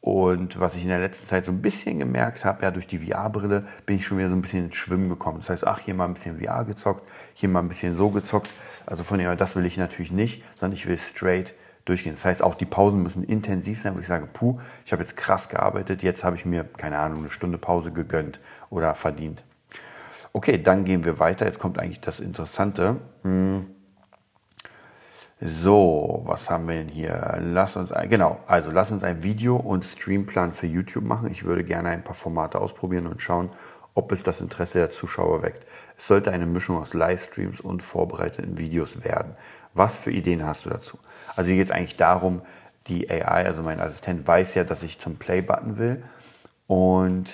Und 0.00 0.58
was 0.58 0.74
ich 0.74 0.82
in 0.82 0.88
der 0.88 0.98
letzten 0.98 1.26
Zeit 1.26 1.44
so 1.44 1.52
ein 1.52 1.62
bisschen 1.62 2.00
gemerkt 2.00 2.44
habe, 2.44 2.64
ja, 2.64 2.72
durch 2.72 2.88
die 2.88 2.98
VR-Brille 2.98 3.64
bin 3.86 3.96
ich 3.96 4.04
schon 4.04 4.18
wieder 4.18 4.28
so 4.28 4.34
ein 4.34 4.42
bisschen 4.42 4.66
ins 4.66 4.74
Schwimmen 4.74 5.08
gekommen. 5.08 5.38
Das 5.38 5.50
heißt, 5.50 5.64
ach, 5.64 5.78
hier 5.78 5.94
mal 5.94 6.06
ein 6.06 6.14
bisschen 6.14 6.40
VR 6.40 6.64
gezockt, 6.64 7.08
hier 7.34 7.48
mal 7.48 7.60
ein 7.60 7.68
bisschen 7.68 7.94
so 7.94 8.10
gezockt. 8.10 8.50
Also 8.84 9.04
von 9.04 9.20
dem 9.20 9.36
das 9.36 9.54
will 9.54 9.64
ich 9.64 9.76
natürlich 9.76 10.10
nicht, 10.10 10.42
sondern 10.56 10.76
ich 10.76 10.88
will 10.88 10.98
straight 10.98 11.54
durchgehen. 11.84 12.14
Das 12.14 12.24
heißt, 12.24 12.42
auch 12.42 12.56
die 12.56 12.64
Pausen 12.64 13.02
müssen 13.04 13.22
intensiv 13.22 13.80
sein, 13.80 13.94
wo 13.94 14.00
ich 14.00 14.08
sage, 14.08 14.26
puh, 14.32 14.58
ich 14.84 14.90
habe 14.90 15.02
jetzt 15.02 15.16
krass 15.16 15.48
gearbeitet, 15.48 16.02
jetzt 16.02 16.24
habe 16.24 16.34
ich 16.34 16.44
mir, 16.44 16.64
keine 16.64 16.98
Ahnung, 16.98 17.20
eine 17.20 17.30
Stunde 17.30 17.58
Pause 17.58 17.92
gegönnt 17.92 18.40
oder 18.70 18.96
verdient. 18.96 19.44
Okay, 20.32 20.60
dann 20.60 20.84
gehen 20.84 21.04
wir 21.04 21.20
weiter. 21.20 21.46
Jetzt 21.46 21.60
kommt 21.60 21.78
eigentlich 21.78 22.00
das 22.00 22.18
Interessante. 22.18 22.96
Hm. 23.22 23.66
So, 25.44 26.22
was 26.24 26.48
haben 26.50 26.68
wir 26.68 26.76
denn 26.76 26.88
hier? 26.88 27.38
Lass 27.40 27.74
uns 27.74 27.90
ein, 27.90 28.08
genau, 28.08 28.38
also 28.46 28.70
lass 28.70 28.92
uns 28.92 29.02
ein 29.02 29.24
Video- 29.24 29.56
und 29.56 29.84
Streamplan 29.84 30.52
für 30.52 30.68
YouTube 30.68 31.02
machen. 31.02 31.32
Ich 31.32 31.42
würde 31.42 31.64
gerne 31.64 31.88
ein 31.88 32.04
paar 32.04 32.14
Formate 32.14 32.60
ausprobieren 32.60 33.08
und 33.08 33.20
schauen, 33.20 33.50
ob 33.94 34.12
es 34.12 34.22
das 34.22 34.40
Interesse 34.40 34.78
der 34.78 34.90
Zuschauer 34.90 35.42
weckt. 35.42 35.66
Es 35.98 36.06
sollte 36.06 36.30
eine 36.30 36.46
Mischung 36.46 36.78
aus 36.78 36.94
Livestreams 36.94 37.60
und 37.60 37.82
vorbereiteten 37.82 38.56
Videos 38.58 39.02
werden. 39.02 39.34
Was 39.74 39.98
für 39.98 40.12
Ideen 40.12 40.46
hast 40.46 40.64
du 40.64 40.70
dazu? 40.70 40.96
Also 41.34 41.48
hier 41.48 41.56
geht 41.56 41.66
es 41.66 41.72
eigentlich 41.72 41.96
darum, 41.96 42.42
die 42.86 43.10
AI, 43.10 43.44
also 43.44 43.64
mein 43.64 43.80
Assistent, 43.80 44.24
weiß 44.24 44.54
ja, 44.54 44.62
dass 44.62 44.84
ich 44.84 45.00
zum 45.00 45.16
Play-Button 45.16 45.76
will 45.76 46.04
und 46.68 47.28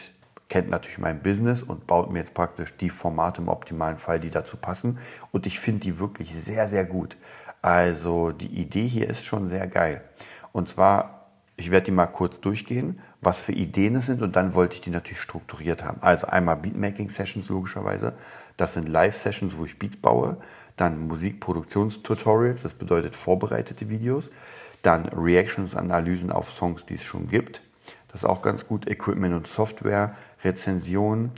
kennt 0.49 0.71
natürlich 0.71 0.97
mein 0.97 1.21
Business 1.23 1.62
und 1.62 1.87
baut 1.87 2.11
mir 2.11 2.21
jetzt 2.21 2.33
praktisch 2.33 2.75
die 2.79 2.88
Formate 2.88 3.43
im 3.43 3.49
optimalen 3.49 3.99
Fall, 3.99 4.19
die 4.19 4.31
dazu 4.31 4.57
passen. 4.57 4.99
Und 5.31 5.47
ich 5.47 5.61
finde 5.61 5.81
die 5.81 5.99
wirklich 5.99 6.35
sehr, 6.35 6.69
sehr 6.69 6.87
gut. 6.87 7.19
Also 7.62 8.31
die 8.31 8.47
Idee 8.47 8.87
hier 8.87 9.09
ist 9.09 9.25
schon 9.25 9.49
sehr 9.49 9.67
geil. 9.67 10.03
Und 10.53 10.69
zwar, 10.69 11.27
ich 11.57 11.71
werde 11.71 11.87
die 11.87 11.93
mal 11.93 12.07
kurz 12.07 12.41
durchgehen, 12.41 13.00
was 13.21 13.41
für 13.41 13.53
Ideen 13.53 13.97
es 13.97 14.07
sind 14.07 14.23
und 14.23 14.37
dann 14.37 14.55
wollte 14.55 14.75
ich 14.75 14.81
die 14.81 14.91
natürlich 14.91 15.21
strukturiert 15.21 15.85
haben. 15.85 15.99
Also 16.03 16.29
einmal 16.29 16.57
Beatmaking-Sessions 16.57 17.49
logischerweise. 17.49 18.15
Das 18.57 18.75
sind 18.75 18.88
Live-Sessions, 18.88 19.57
wo 19.57 19.65
ich 19.65 19.79
Beats 19.79 19.97
baue. 19.97 20.38
Dann 20.77 21.09
Musikproduktionstutorials, 21.09 22.62
das 22.62 22.75
bedeutet 22.75 23.17
vorbereitete 23.17 23.91
Videos. 23.91 24.31
Dann 24.83 25.07
Reactions, 25.09 25.75
Analysen 25.75 26.31
auf 26.31 26.53
Songs, 26.53 26.87
die 26.87 26.95
es 26.95 27.03
schon 27.03 27.29
gibt. 27.29 27.62
Das 28.07 28.23
ist 28.23 28.29
auch 28.29 28.43
ganz 28.43 28.67
gut. 28.67 28.87
Equipment 28.87 29.35
und 29.35 29.49
Software, 29.49 30.15
Rezensionen. 30.45 31.33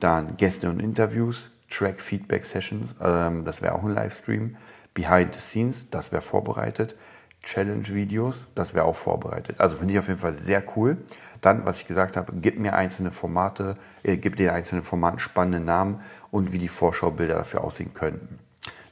Dann 0.00 0.36
Gäste 0.36 0.68
und 0.68 0.80
Interviews, 0.80 1.50
Track-Feedback-Sessions, 1.68 2.96
ähm, 3.02 3.44
das 3.44 3.62
wäre 3.62 3.74
auch 3.74 3.84
ein 3.84 3.94
Livestream. 3.94 4.56
Behind 5.00 5.34
the 5.34 5.40
Scenes, 5.40 5.88
das 5.90 6.12
wäre 6.12 6.20
vorbereitet. 6.22 6.94
Challenge-Videos, 7.42 8.48
das 8.54 8.74
wäre 8.74 8.84
auch 8.84 8.96
vorbereitet. 8.96 9.58
Also 9.58 9.78
finde 9.78 9.94
ich 9.94 9.98
auf 9.98 10.08
jeden 10.08 10.20
Fall 10.20 10.34
sehr 10.34 10.62
cool. 10.76 10.98
Dann, 11.40 11.64
was 11.64 11.78
ich 11.78 11.86
gesagt 11.86 12.18
habe, 12.18 12.34
gib 12.36 12.58
mir 12.58 12.74
einzelne 12.74 13.10
Formate, 13.10 13.76
äh, 14.02 14.18
gib 14.18 14.36
den 14.36 14.50
einzelnen 14.50 14.82
Formaten 14.82 15.18
spannende 15.18 15.60
Namen 15.60 16.02
und 16.30 16.52
wie 16.52 16.58
die 16.58 16.68
Vorschaubilder 16.68 17.36
dafür 17.36 17.64
aussehen 17.64 17.94
könnten. 17.94 18.38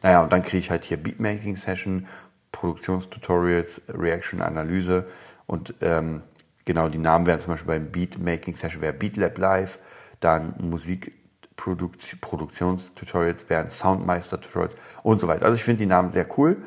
Naja, 0.02 0.22
und 0.22 0.32
dann 0.32 0.42
kriege 0.42 0.58
ich 0.58 0.70
halt 0.70 0.84
hier 0.84 0.96
Beatmaking-Session, 0.96 2.06
Produktionstutorials, 2.52 3.82
Reaction-Analyse 3.88 5.06
und 5.46 5.74
ähm, 5.82 6.22
genau 6.64 6.88
die 6.88 6.96
Namen 6.96 7.26
wären 7.26 7.40
zum 7.40 7.52
Beispiel 7.52 7.74
beim 7.74 7.92
Beatmaking-Session 7.92 8.80
wäre 8.80 8.94
BeatLab 8.94 9.36
Live, 9.36 9.78
dann 10.20 10.54
Musik 10.58 11.12
Produktionstutorials 11.58 13.50
wären 13.50 13.68
Soundmeister-Tutorials 13.68 14.76
und 15.02 15.20
so 15.20 15.28
weiter. 15.28 15.44
Also 15.44 15.56
ich 15.56 15.64
finde 15.64 15.80
die 15.80 15.86
Namen 15.86 16.12
sehr 16.12 16.26
cool, 16.38 16.62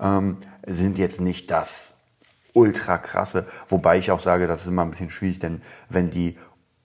ähm, 0.00 0.38
sind 0.66 0.98
jetzt 0.98 1.20
nicht 1.20 1.50
das 1.50 1.98
ultra 2.54 2.96
krasse, 2.96 3.46
wobei 3.68 3.98
ich 3.98 4.10
auch 4.10 4.20
sage, 4.20 4.46
das 4.46 4.62
ist 4.62 4.68
immer 4.68 4.82
ein 4.82 4.90
bisschen 4.90 5.10
schwierig, 5.10 5.40
denn 5.40 5.60
wenn 5.90 6.10
die 6.10 6.38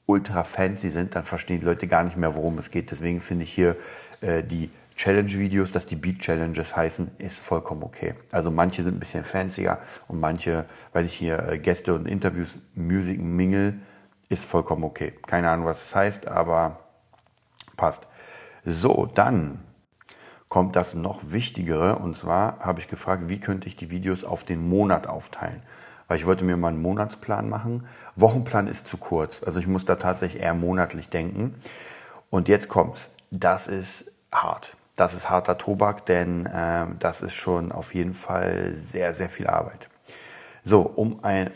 ultra 0.06 0.44
fancy 0.44 0.90
sind, 0.90 1.16
dann 1.16 1.24
verstehen 1.24 1.60
die 1.62 1.66
Leute 1.66 1.88
gar 1.88 2.04
nicht 2.04 2.18
mehr, 2.18 2.36
worum 2.36 2.58
es 2.58 2.72
geht. 2.72 2.92
Deswegen 2.92 3.22
finde 3.22 3.44
ich 3.44 3.54
hier 3.54 3.78
äh, 4.20 4.44
die 4.44 4.70
Challenge-Videos, 4.98 5.72
dass 5.72 5.86
die 5.86 5.96
Beat-Challenges 5.96 6.76
heißen, 6.76 7.12
ist 7.18 7.40
vollkommen 7.40 7.84
okay. 7.84 8.16
Also 8.32 8.52
manche 8.52 8.84
sind 8.84 8.98
ein 8.98 9.00
bisschen 9.00 9.24
fancier 9.24 9.80
und 10.08 10.20
manche, 10.20 10.66
weil 10.92 11.06
ich 11.06 11.14
hier 11.14 11.40
äh, 11.48 11.60
Gäste 11.60 11.94
und 11.94 12.08
Interviews, 12.08 12.60
Music 12.76 13.20
Mingle, 13.20 13.76
ist 14.30 14.46
vollkommen 14.46 14.84
okay. 14.84 15.14
Keine 15.26 15.50
Ahnung, 15.50 15.66
was 15.66 15.86
es 15.86 15.96
heißt, 15.96 16.28
aber 16.28 16.80
passt. 17.82 18.08
So, 18.64 19.08
dann 19.08 19.60
kommt 20.50 20.76
das 20.76 20.94
noch 20.94 21.32
Wichtigere 21.32 21.96
und 21.96 22.16
zwar 22.16 22.60
habe 22.60 22.80
ich 22.80 22.88
gefragt, 22.88 23.24
wie 23.26 23.40
könnte 23.40 23.68
ich 23.68 23.76
die 23.76 23.90
Videos 23.90 24.24
auf 24.24 24.44
den 24.44 24.70
Monat 24.70 25.08
aufteilen? 25.08 25.64
Weil 26.08 26.18
ich 26.18 26.28
wollte 26.28 26.46
mir 26.46 26.58
mal 26.58 26.68
einen 26.68 26.82
Monatsplan 26.82 27.50
machen. 27.50 27.88
Wochenplan 28.16 28.68
ist 28.68 28.88
zu 28.88 28.98
kurz, 28.98 29.42
also 29.44 29.60
ich 29.60 29.66
muss 29.66 29.86
da 29.86 29.96
tatsächlich 29.96 30.44
eher 30.44 30.54
monatlich 30.54 31.10
denken. 31.10 31.56
Und 32.30 32.48
jetzt 32.50 32.70
kommt's. 32.70 33.10
Das 33.32 33.68
ist 33.68 34.12
hart. 34.32 34.78
Das 34.96 35.16
ist 35.16 35.32
harter 35.32 35.58
Tobak, 35.58 36.06
denn 36.06 36.46
äh, 36.46 36.86
das 37.00 37.24
ist 37.24 37.34
schon 37.34 37.72
auf 37.72 37.96
jeden 37.96 38.14
Fall 38.14 38.76
sehr, 38.76 39.16
sehr 39.16 39.30
viel 39.30 39.48
Arbeit. 39.48 39.90
So, 40.64 40.82
um 40.82 41.24
ein, 41.24 41.50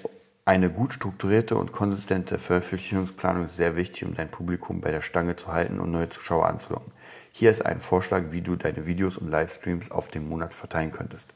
eine 0.46 0.70
gut 0.70 0.94
strukturierte 0.94 1.58
und 1.58 1.72
konsistente 1.72 2.38
Veröffentlichungsplanung 2.38 3.46
ist 3.46 3.58
sehr 3.58 3.76
wichtig, 3.76 4.06
um 4.06 4.14
dein 4.14 4.30
Publikum 4.30 4.80
bei 4.80 4.92
der 4.92 5.02
Stange 5.02 5.36
zu 5.36 5.52
halten 5.52 5.80
und 5.80 5.90
neue 5.90 6.10
Zuschauer 6.10 6.46
anzulocken. 6.46 6.94
Hier 7.32 7.50
ist 7.50 7.66
ein 7.66 7.80
Vorschlag, 7.80 8.26
wie 8.30 8.42
du 8.42 8.56
deine 8.56 8.86
Videos 8.86 9.18
und 9.18 9.28
Livestreams 9.28 9.90
auf 9.90 10.08
den 10.08 10.30
Monat 10.30 10.54
verteilen 10.54 10.92
könntest. 10.92 11.34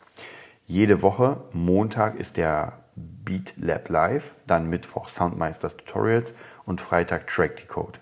Jede 0.67 1.01
Woche, 1.01 1.43
Montag 1.51 2.15
ist 2.19 2.37
der 2.37 2.83
Beat 2.95 3.55
Lab 3.57 3.89
Live, 3.89 4.35
dann 4.45 4.69
Mittwoch 4.69 5.07
Soundmeisters 5.07 5.77
Tutorials 5.77 6.35
und 6.65 6.79
Freitag 6.79 7.25
Track 7.25 7.57
Decode. 7.57 7.99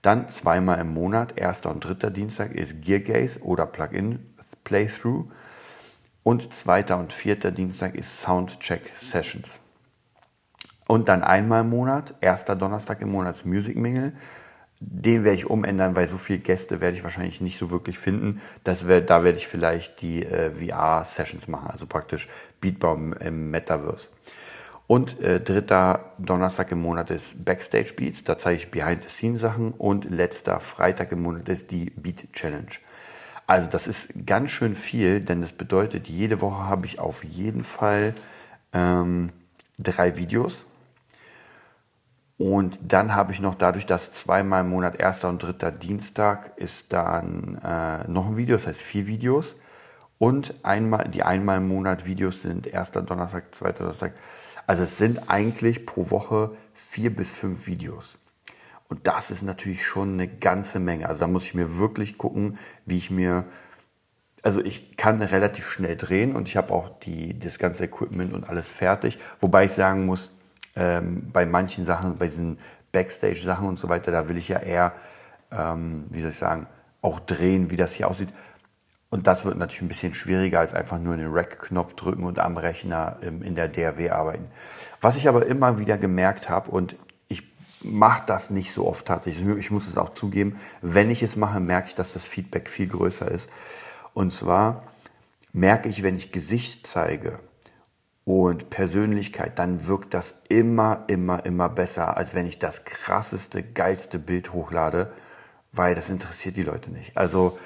Dann 0.00 0.26
zweimal 0.28 0.78
im 0.80 0.94
Monat, 0.94 1.36
erster 1.36 1.70
und 1.70 1.84
dritter 1.84 2.10
Dienstag 2.10 2.52
ist 2.52 2.80
Geargaze 2.80 3.42
oder 3.42 3.66
Plugin 3.66 4.34
Playthrough 4.64 5.26
und 6.22 6.54
zweiter 6.54 6.96
und 6.96 7.12
vierter 7.12 7.50
Dienstag 7.50 7.94
ist 7.94 8.22
Soundcheck 8.22 8.92
Sessions. 8.96 9.60
Und 10.90 11.08
dann 11.08 11.22
einmal 11.22 11.60
im 11.60 11.70
Monat, 11.70 12.14
erster 12.20 12.56
Donnerstag 12.56 13.00
im 13.00 13.12
Monat 13.12 13.46
Music 13.46 13.76
Mingle. 13.76 14.12
Den 14.80 15.22
werde 15.22 15.36
ich 15.36 15.48
umändern, 15.48 15.94
weil 15.94 16.08
so 16.08 16.18
viele 16.18 16.40
Gäste 16.40 16.80
werde 16.80 16.96
ich 16.96 17.04
wahrscheinlich 17.04 17.40
nicht 17.40 17.60
so 17.60 17.70
wirklich 17.70 17.96
finden. 17.96 18.40
Das 18.64 18.88
wär, 18.88 19.00
da 19.00 19.22
werde 19.22 19.38
ich 19.38 19.46
vielleicht 19.46 20.02
die 20.02 20.26
äh, 20.26 20.50
VR-Sessions 20.50 21.46
machen, 21.46 21.70
also 21.70 21.86
praktisch 21.86 22.28
Beatbaum 22.60 23.12
im 23.12 23.52
Metaverse. 23.52 24.08
Und 24.88 25.20
äh, 25.20 25.38
dritter 25.38 26.12
Donnerstag 26.18 26.72
im 26.72 26.80
Monat 26.80 27.10
ist 27.10 27.44
Backstage 27.44 27.92
Beats, 27.96 28.24
da 28.24 28.36
zeige 28.36 28.56
ich 28.56 28.70
Behind-the-Scenes-Sachen. 28.72 29.70
Und 29.70 30.10
letzter 30.10 30.58
Freitag 30.58 31.12
im 31.12 31.22
Monat 31.22 31.48
ist 31.48 31.70
die 31.70 31.90
Beat 31.90 32.32
Challenge. 32.32 32.72
Also 33.46 33.70
das 33.70 33.86
ist 33.86 34.26
ganz 34.26 34.50
schön 34.50 34.74
viel, 34.74 35.20
denn 35.20 35.40
das 35.40 35.52
bedeutet, 35.52 36.08
jede 36.08 36.40
Woche 36.40 36.66
habe 36.66 36.86
ich 36.86 36.98
auf 36.98 37.22
jeden 37.22 37.62
Fall 37.62 38.12
ähm, 38.72 39.30
drei 39.78 40.16
Videos 40.16 40.66
und 42.40 42.78
dann 42.80 43.14
habe 43.14 43.32
ich 43.32 43.40
noch 43.40 43.54
dadurch, 43.54 43.84
dass 43.84 44.12
zweimal 44.12 44.62
im 44.62 44.70
Monat, 44.70 44.98
erster 44.98 45.28
und 45.28 45.42
dritter 45.42 45.70
Dienstag, 45.70 46.56
ist 46.56 46.90
dann 46.94 47.60
äh, 47.62 48.08
noch 48.10 48.28
ein 48.28 48.38
Video, 48.38 48.56
das 48.56 48.66
heißt 48.66 48.80
vier 48.80 49.06
Videos. 49.06 49.56
Und 50.16 50.54
einmal, 50.62 51.06
die 51.10 51.22
einmal 51.22 51.58
im 51.58 51.68
Monat 51.68 52.06
Videos 52.06 52.40
sind 52.40 52.66
erster 52.66 53.02
Donnerstag, 53.02 53.54
zweiter 53.54 53.80
Donnerstag. 53.80 54.14
Also 54.66 54.84
es 54.84 54.96
sind 54.96 55.28
eigentlich 55.28 55.84
pro 55.84 56.10
Woche 56.10 56.56
vier 56.72 57.14
bis 57.14 57.30
fünf 57.30 57.66
Videos. 57.66 58.16
Und 58.88 59.06
das 59.06 59.30
ist 59.30 59.42
natürlich 59.42 59.84
schon 59.84 60.14
eine 60.14 60.26
ganze 60.26 60.80
Menge. 60.80 61.10
Also 61.10 61.20
da 61.20 61.26
muss 61.26 61.44
ich 61.44 61.52
mir 61.52 61.76
wirklich 61.76 62.16
gucken, 62.16 62.56
wie 62.86 62.96
ich 62.96 63.10
mir 63.10 63.44
also 64.42 64.64
ich 64.64 64.96
kann 64.96 65.20
relativ 65.20 65.68
schnell 65.68 65.98
drehen 65.98 66.34
und 66.34 66.48
ich 66.48 66.56
habe 66.56 66.72
auch 66.72 66.98
die, 67.00 67.38
das 67.38 67.58
ganze 67.58 67.84
Equipment 67.84 68.32
und 68.32 68.48
alles 68.48 68.70
fertig. 68.70 69.18
Wobei 69.40 69.66
ich 69.66 69.72
sagen 69.72 70.06
muss, 70.06 70.39
ähm, 70.80 71.30
bei 71.30 71.44
manchen 71.44 71.84
Sachen, 71.84 72.16
bei 72.16 72.26
diesen 72.26 72.58
Backstage-Sachen 72.92 73.68
und 73.68 73.78
so 73.78 73.88
weiter, 73.90 74.10
da 74.10 74.28
will 74.28 74.38
ich 74.38 74.48
ja 74.48 74.58
eher, 74.58 74.92
ähm, 75.52 76.06
wie 76.08 76.22
soll 76.22 76.30
ich 76.30 76.38
sagen, 76.38 76.66
auch 77.02 77.20
drehen, 77.20 77.70
wie 77.70 77.76
das 77.76 77.92
hier 77.92 78.08
aussieht. 78.08 78.30
Und 79.10 79.26
das 79.26 79.44
wird 79.44 79.58
natürlich 79.58 79.82
ein 79.82 79.88
bisschen 79.88 80.14
schwieriger 80.14 80.60
als 80.60 80.72
einfach 80.72 80.98
nur 80.98 81.16
den 81.16 81.32
Rack-Knopf 81.32 81.94
drücken 81.94 82.24
und 82.24 82.38
am 82.38 82.56
Rechner 82.56 83.18
ähm, 83.22 83.42
in 83.42 83.54
der 83.54 83.68
DRW 83.68 84.10
arbeiten. 84.10 84.46
Was 85.02 85.16
ich 85.16 85.28
aber 85.28 85.44
immer 85.44 85.78
wieder 85.78 85.98
gemerkt 85.98 86.48
habe 86.48 86.70
und 86.70 86.96
ich 87.28 87.42
mache 87.82 88.22
das 88.26 88.48
nicht 88.48 88.72
so 88.72 88.86
oft 88.86 89.04
tatsächlich, 89.06 89.46
ich 89.58 89.70
muss 89.70 89.86
es 89.86 89.98
auch 89.98 90.10
zugeben, 90.10 90.56
wenn 90.80 91.10
ich 91.10 91.22
es 91.22 91.36
mache, 91.36 91.60
merke 91.60 91.88
ich, 91.88 91.94
dass 91.94 92.14
das 92.14 92.26
Feedback 92.26 92.70
viel 92.70 92.88
größer 92.88 93.30
ist. 93.30 93.50
Und 94.14 94.32
zwar 94.32 94.84
merke 95.52 95.90
ich, 95.90 96.02
wenn 96.02 96.16
ich 96.16 96.32
Gesicht 96.32 96.86
zeige 96.86 97.38
und 98.24 98.70
Persönlichkeit, 98.70 99.58
dann 99.58 99.86
wirkt 99.86 100.14
das 100.14 100.42
immer, 100.48 101.04
immer, 101.08 101.44
immer 101.44 101.68
besser, 101.68 102.16
als 102.16 102.34
wenn 102.34 102.46
ich 102.46 102.58
das 102.58 102.84
krasseste, 102.84 103.62
geilste 103.62 104.18
Bild 104.18 104.52
hochlade, 104.52 105.12
weil 105.72 105.94
das 105.94 106.08
interessiert 106.10 106.56
die 106.56 106.62
Leute 106.62 106.90
nicht. 106.90 107.16
Also 107.16 107.58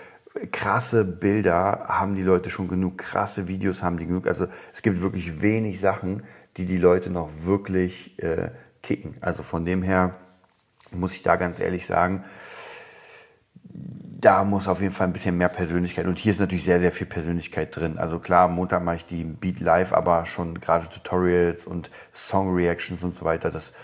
krasse 0.52 1.04
Bilder 1.04 1.86
haben 1.88 2.14
die 2.14 2.22
Leute 2.22 2.50
schon 2.50 2.68
genug, 2.68 2.98
krasse 2.98 3.48
Videos 3.48 3.82
haben 3.82 3.98
die 3.98 4.06
genug. 4.06 4.26
Also 4.26 4.46
es 4.72 4.82
gibt 4.82 5.00
wirklich 5.00 5.42
wenig 5.42 5.80
Sachen, 5.80 6.22
die 6.56 6.66
die 6.66 6.78
Leute 6.78 7.10
noch 7.10 7.30
wirklich 7.44 8.18
äh, 8.22 8.50
kicken. 8.82 9.16
Also 9.20 9.42
von 9.42 9.64
dem 9.64 9.82
her 9.82 10.16
muss 10.92 11.14
ich 11.14 11.22
da 11.22 11.36
ganz 11.36 11.60
ehrlich 11.60 11.86
sagen, 11.86 12.24
da 14.24 14.42
muss 14.42 14.68
auf 14.68 14.80
jeden 14.80 14.92
Fall 14.92 15.06
ein 15.06 15.12
bisschen 15.12 15.36
mehr 15.36 15.50
Persönlichkeit. 15.50 16.06
Und 16.06 16.18
hier 16.18 16.32
ist 16.32 16.40
natürlich 16.40 16.64
sehr, 16.64 16.80
sehr 16.80 16.92
viel 16.92 17.06
Persönlichkeit 17.06 17.76
drin. 17.76 17.98
Also 17.98 18.18
klar, 18.18 18.48
Montag 18.48 18.82
mache 18.82 18.96
ich 18.96 19.04
die 19.04 19.24
Beat 19.24 19.60
Live, 19.60 19.92
aber 19.92 20.24
schon 20.24 20.60
gerade 20.60 20.88
Tutorials 20.88 21.66
und 21.66 21.90
Song 22.14 22.54
Reactions 22.54 23.04
und 23.04 23.14
so 23.14 23.26
weiter, 23.26 23.50
das 23.50 23.74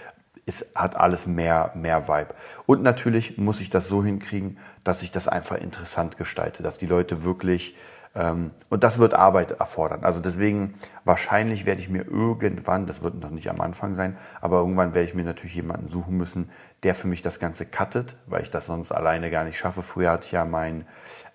ist, 0.47 0.75
hat 0.75 0.97
alles 0.97 1.26
mehr, 1.26 1.73
mehr 1.75 2.09
Vibe. 2.09 2.35
Und 2.64 2.82
natürlich 2.82 3.37
muss 3.37 3.61
ich 3.61 3.68
das 3.68 3.88
so 3.88 4.02
hinkriegen, 4.02 4.56
dass 4.82 5.02
ich 5.02 5.11
das 5.11 5.28
einfach 5.28 5.59
interessant 5.59 6.16
gestalte, 6.16 6.62
dass 6.62 6.78
die 6.78 6.87
Leute 6.87 7.23
wirklich 7.23 7.76
und 8.12 8.83
das 8.83 8.99
wird 8.99 9.14
Arbeit 9.14 9.52
erfordern. 9.52 10.02
Also 10.02 10.21
deswegen, 10.21 10.75
wahrscheinlich 11.05 11.64
werde 11.64 11.81
ich 11.81 11.88
mir 11.88 12.05
irgendwann, 12.05 12.87
das 12.87 13.05
wird 13.05 13.21
noch 13.21 13.31
nicht 13.31 13.49
am 13.49 13.61
Anfang 13.61 13.95
sein, 13.95 14.17
aber 14.40 14.59
irgendwann 14.59 14.95
werde 14.95 15.09
ich 15.09 15.14
mir 15.14 15.23
natürlich 15.25 15.55
jemanden 15.55 15.87
suchen 15.87 16.17
müssen, 16.17 16.50
der 16.83 16.97
für 16.97 17.07
mich 17.07 17.23
das 17.23 17.38
Ganze 17.38 17.67
cuttet, 17.67 18.17
weil 18.26 18.43
ich 18.43 18.50
das 18.50 18.67
sonst 18.67 18.90
alleine 18.90 19.31
gar 19.31 19.45
nicht 19.45 19.59
schaffe. 19.59 19.83
Früher 19.83 20.11
hatte 20.11 20.25
ich 20.25 20.33
ja 20.33 20.45
mein, 20.45 20.87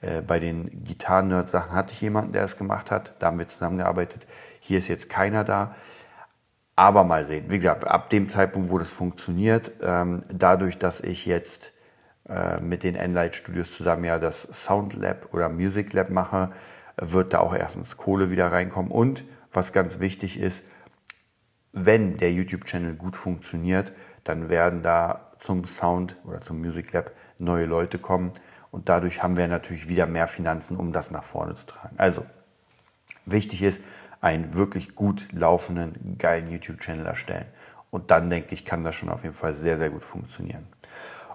äh, 0.01 0.21
bei 0.21 0.39
den 0.39 0.83
Gitarren-Nerd-Sachen 0.83 1.71
hatte 1.71 1.93
ich 1.93 2.01
jemanden, 2.01 2.33
der 2.33 2.41
das 2.41 2.57
gemacht 2.57 2.91
hat. 2.91 3.13
Da 3.19 3.27
haben 3.27 3.39
wir 3.39 3.47
zusammengearbeitet. 3.47 4.27
Hier 4.59 4.79
ist 4.79 4.89
jetzt 4.89 5.09
keiner 5.09 5.45
da. 5.45 5.75
Aber 6.75 7.05
mal 7.05 7.23
sehen. 7.23 7.45
Wie 7.47 7.57
gesagt, 7.57 7.87
ab 7.87 8.09
dem 8.09 8.27
Zeitpunkt, 8.27 8.69
wo 8.69 8.77
das 8.77 8.91
funktioniert, 8.91 9.71
ähm, 9.81 10.23
dadurch, 10.29 10.77
dass 10.77 10.99
ich 10.99 11.25
jetzt 11.25 11.71
äh, 12.27 12.59
mit 12.59 12.83
den 12.83 12.95
Enlight 12.95 13.35
Studios 13.35 13.71
zusammen 13.71 14.03
ja 14.05 14.19
das 14.19 14.41
Sound 14.41 14.93
Lab 14.93 15.33
oder 15.33 15.49
Music 15.49 15.93
Lab 15.93 16.09
mache, 16.09 16.51
wird 16.97 17.33
da 17.33 17.39
auch 17.39 17.53
erstens 17.53 17.97
Kohle 17.97 18.31
wieder 18.31 18.51
reinkommen. 18.51 18.91
Und 18.91 19.25
was 19.53 19.73
ganz 19.73 19.99
wichtig 19.99 20.39
ist, 20.39 20.65
wenn 21.71 22.17
der 22.17 22.31
YouTube-Channel 22.31 22.95
gut 22.95 23.15
funktioniert, 23.15 23.93
dann 24.23 24.49
werden 24.49 24.81
da 24.81 25.31
zum 25.37 25.65
Sound 25.65 26.15
oder 26.23 26.41
zum 26.41 26.61
Music 26.61 26.93
Lab 26.93 27.11
neue 27.37 27.65
Leute 27.65 27.99
kommen. 27.99 28.31
Und 28.71 28.89
dadurch 28.89 29.21
haben 29.21 29.37
wir 29.37 29.47
natürlich 29.47 29.87
wieder 29.87 30.07
mehr 30.07 30.27
Finanzen, 30.27 30.77
um 30.77 30.91
das 30.91 31.11
nach 31.11 31.23
vorne 31.23 31.55
zu 31.55 31.67
tragen. 31.67 31.95
Also, 31.97 32.25
wichtig 33.25 33.61
ist, 33.61 33.81
einen 34.21 34.53
wirklich 34.55 34.95
gut 34.95 35.27
laufenden, 35.31 36.17
geilen 36.17 36.49
YouTube-Channel 36.49 37.05
erstellen. 37.05 37.45
Und 37.91 38.11
dann 38.11 38.29
denke 38.29 38.53
ich, 38.55 38.65
kann 38.65 38.83
das 38.83 38.95
schon 38.95 39.09
auf 39.09 39.23
jeden 39.23 39.35
Fall 39.35 39.53
sehr, 39.53 39.77
sehr 39.77 39.89
gut 39.89 40.03
funktionieren. 40.03 40.67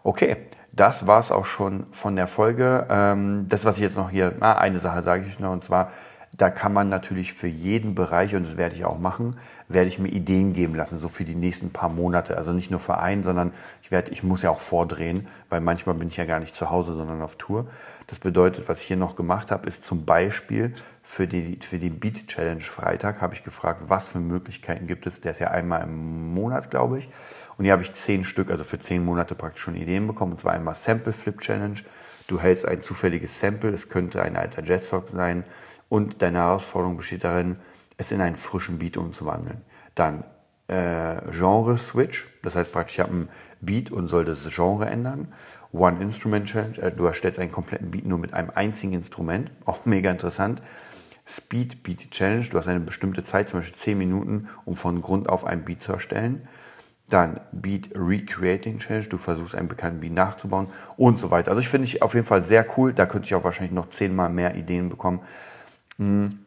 Okay, 0.02 0.36
das 0.72 1.06
war 1.06 1.20
es 1.20 1.30
auch 1.32 1.44
schon 1.44 1.86
von 1.90 2.16
der 2.16 2.26
Folge. 2.26 2.86
Ähm, 2.88 3.46
das, 3.48 3.64
was 3.64 3.76
ich 3.76 3.82
jetzt 3.82 3.96
noch 3.96 4.10
hier, 4.10 4.34
na, 4.38 4.56
eine 4.58 4.78
Sache 4.78 5.02
sage 5.02 5.24
ich 5.26 5.38
noch, 5.38 5.52
und 5.52 5.64
zwar, 5.64 5.90
da 6.32 6.48
kann 6.48 6.72
man 6.72 6.88
natürlich 6.88 7.32
für 7.32 7.48
jeden 7.48 7.94
Bereich, 7.94 8.34
und 8.36 8.46
das 8.46 8.56
werde 8.56 8.76
ich 8.76 8.84
auch 8.84 8.98
machen, 8.98 9.36
werde 9.68 9.88
ich 9.88 9.98
mir 9.98 10.08
Ideen 10.08 10.52
geben 10.52 10.74
lassen, 10.74 10.98
so 10.98 11.08
für 11.08 11.24
die 11.24 11.34
nächsten 11.34 11.70
paar 11.70 11.88
Monate. 11.88 12.36
Also 12.36 12.52
nicht 12.52 12.70
nur 12.70 12.80
für 12.80 12.98
einen, 12.98 13.22
sondern 13.22 13.52
ich 13.82 13.90
werde, 13.90 14.12
ich 14.12 14.22
muss 14.22 14.42
ja 14.42 14.50
auch 14.50 14.60
vordrehen, 14.60 15.26
weil 15.48 15.60
manchmal 15.60 15.96
bin 15.96 16.08
ich 16.08 16.16
ja 16.16 16.24
gar 16.24 16.40
nicht 16.40 16.54
zu 16.54 16.70
Hause, 16.70 16.92
sondern 16.92 17.20
auf 17.22 17.36
Tour. 17.36 17.66
Das 18.06 18.20
bedeutet, 18.20 18.68
was 18.68 18.80
ich 18.80 18.86
hier 18.86 18.96
noch 18.96 19.16
gemacht 19.16 19.50
habe, 19.50 19.68
ist 19.68 19.84
zum 19.84 20.04
Beispiel 20.04 20.74
für 21.02 21.26
die, 21.26 21.58
für 21.60 21.78
die 21.78 21.90
Beat 21.90 22.28
Challenge 22.28 22.60
Freitag 22.60 23.20
habe 23.20 23.34
ich 23.34 23.42
gefragt, 23.42 23.82
was 23.86 24.08
für 24.08 24.20
Möglichkeiten 24.20 24.86
gibt 24.86 25.06
es. 25.06 25.20
Der 25.20 25.32
ist 25.32 25.40
ja 25.40 25.48
einmal 25.48 25.82
im 25.82 26.32
Monat, 26.32 26.70
glaube 26.70 27.00
ich. 27.00 27.08
Und 27.58 27.64
hier 27.64 27.72
habe 27.72 27.82
ich 27.82 27.92
zehn 27.92 28.24
Stück, 28.24 28.50
also 28.50 28.64
für 28.64 28.78
zehn 28.78 29.04
Monate 29.04 29.34
praktisch 29.34 29.62
schon 29.62 29.76
Ideen 29.76 30.06
bekommen. 30.06 30.32
Und 30.32 30.40
zwar 30.40 30.52
einmal 30.52 30.74
Sample 30.76 31.12
Flip 31.12 31.38
Challenge. 31.40 31.80
Du 32.26 32.40
hältst 32.40 32.66
ein 32.66 32.80
zufälliges 32.80 33.38
Sample, 33.38 33.70
es 33.70 33.88
könnte 33.88 34.22
ein 34.22 34.36
alter 34.36 34.64
Jazzsock 34.64 35.08
sein. 35.08 35.44
Und 35.90 36.22
deine 36.22 36.38
Herausforderung 36.38 36.96
besteht 36.96 37.24
darin, 37.24 37.58
es 37.98 38.12
in 38.12 38.22
einen 38.22 38.36
frischen 38.36 38.78
Beat 38.78 38.96
umzuwandeln. 38.96 39.60
Dann 39.96 40.24
äh, 40.68 41.20
Genre 41.32 41.76
Switch, 41.76 42.28
das 42.42 42.54
heißt 42.54 42.72
praktisch, 42.72 42.94
ich 42.94 43.00
habe 43.00 43.12
ein 43.12 43.28
Beat 43.60 43.90
und 43.90 44.06
soll 44.06 44.24
das 44.24 44.48
Genre 44.54 44.86
ändern. 44.86 45.34
One 45.72 46.00
Instrument 46.00 46.46
Challenge, 46.46 46.78
äh, 46.78 46.92
du 46.92 47.04
erstellst 47.06 47.40
einen 47.40 47.50
kompletten 47.50 47.90
Beat 47.90 48.06
nur 48.06 48.18
mit 48.18 48.32
einem 48.32 48.50
einzigen 48.54 48.92
Instrument, 48.92 49.50
auch 49.66 49.84
mega 49.84 50.10
interessant. 50.10 50.62
Speed 51.26 51.82
Beat 51.82 52.12
Challenge, 52.12 52.46
du 52.48 52.56
hast 52.56 52.68
eine 52.68 52.80
bestimmte 52.80 53.24
Zeit, 53.24 53.48
zum 53.48 53.58
Beispiel 53.58 53.76
10 53.76 53.98
Minuten, 53.98 54.48
um 54.64 54.76
von 54.76 55.00
Grund 55.02 55.28
auf 55.28 55.44
einen 55.44 55.64
Beat 55.64 55.80
zu 55.80 55.92
erstellen. 55.92 56.46
Dann 57.08 57.40
Beat 57.50 57.90
Recreating 57.96 58.78
Challenge, 58.78 59.06
du 59.06 59.16
versuchst 59.16 59.56
einen 59.56 59.66
bekannten 59.66 59.98
Beat 59.98 60.12
nachzubauen 60.12 60.68
und 60.96 61.18
so 61.18 61.32
weiter. 61.32 61.50
Also 61.50 61.60
ich 61.60 61.68
finde 61.68 61.86
ich 61.86 62.00
auf 62.00 62.14
jeden 62.14 62.26
Fall 62.26 62.42
sehr 62.42 62.64
cool. 62.76 62.92
Da 62.92 63.06
könnte 63.06 63.26
ich 63.26 63.34
auch 63.34 63.42
wahrscheinlich 63.42 63.72
noch 63.72 63.88
zehnmal 63.88 64.30
mehr 64.30 64.54
Ideen 64.54 64.88
bekommen. 64.88 65.20
Hm. 66.00 66.40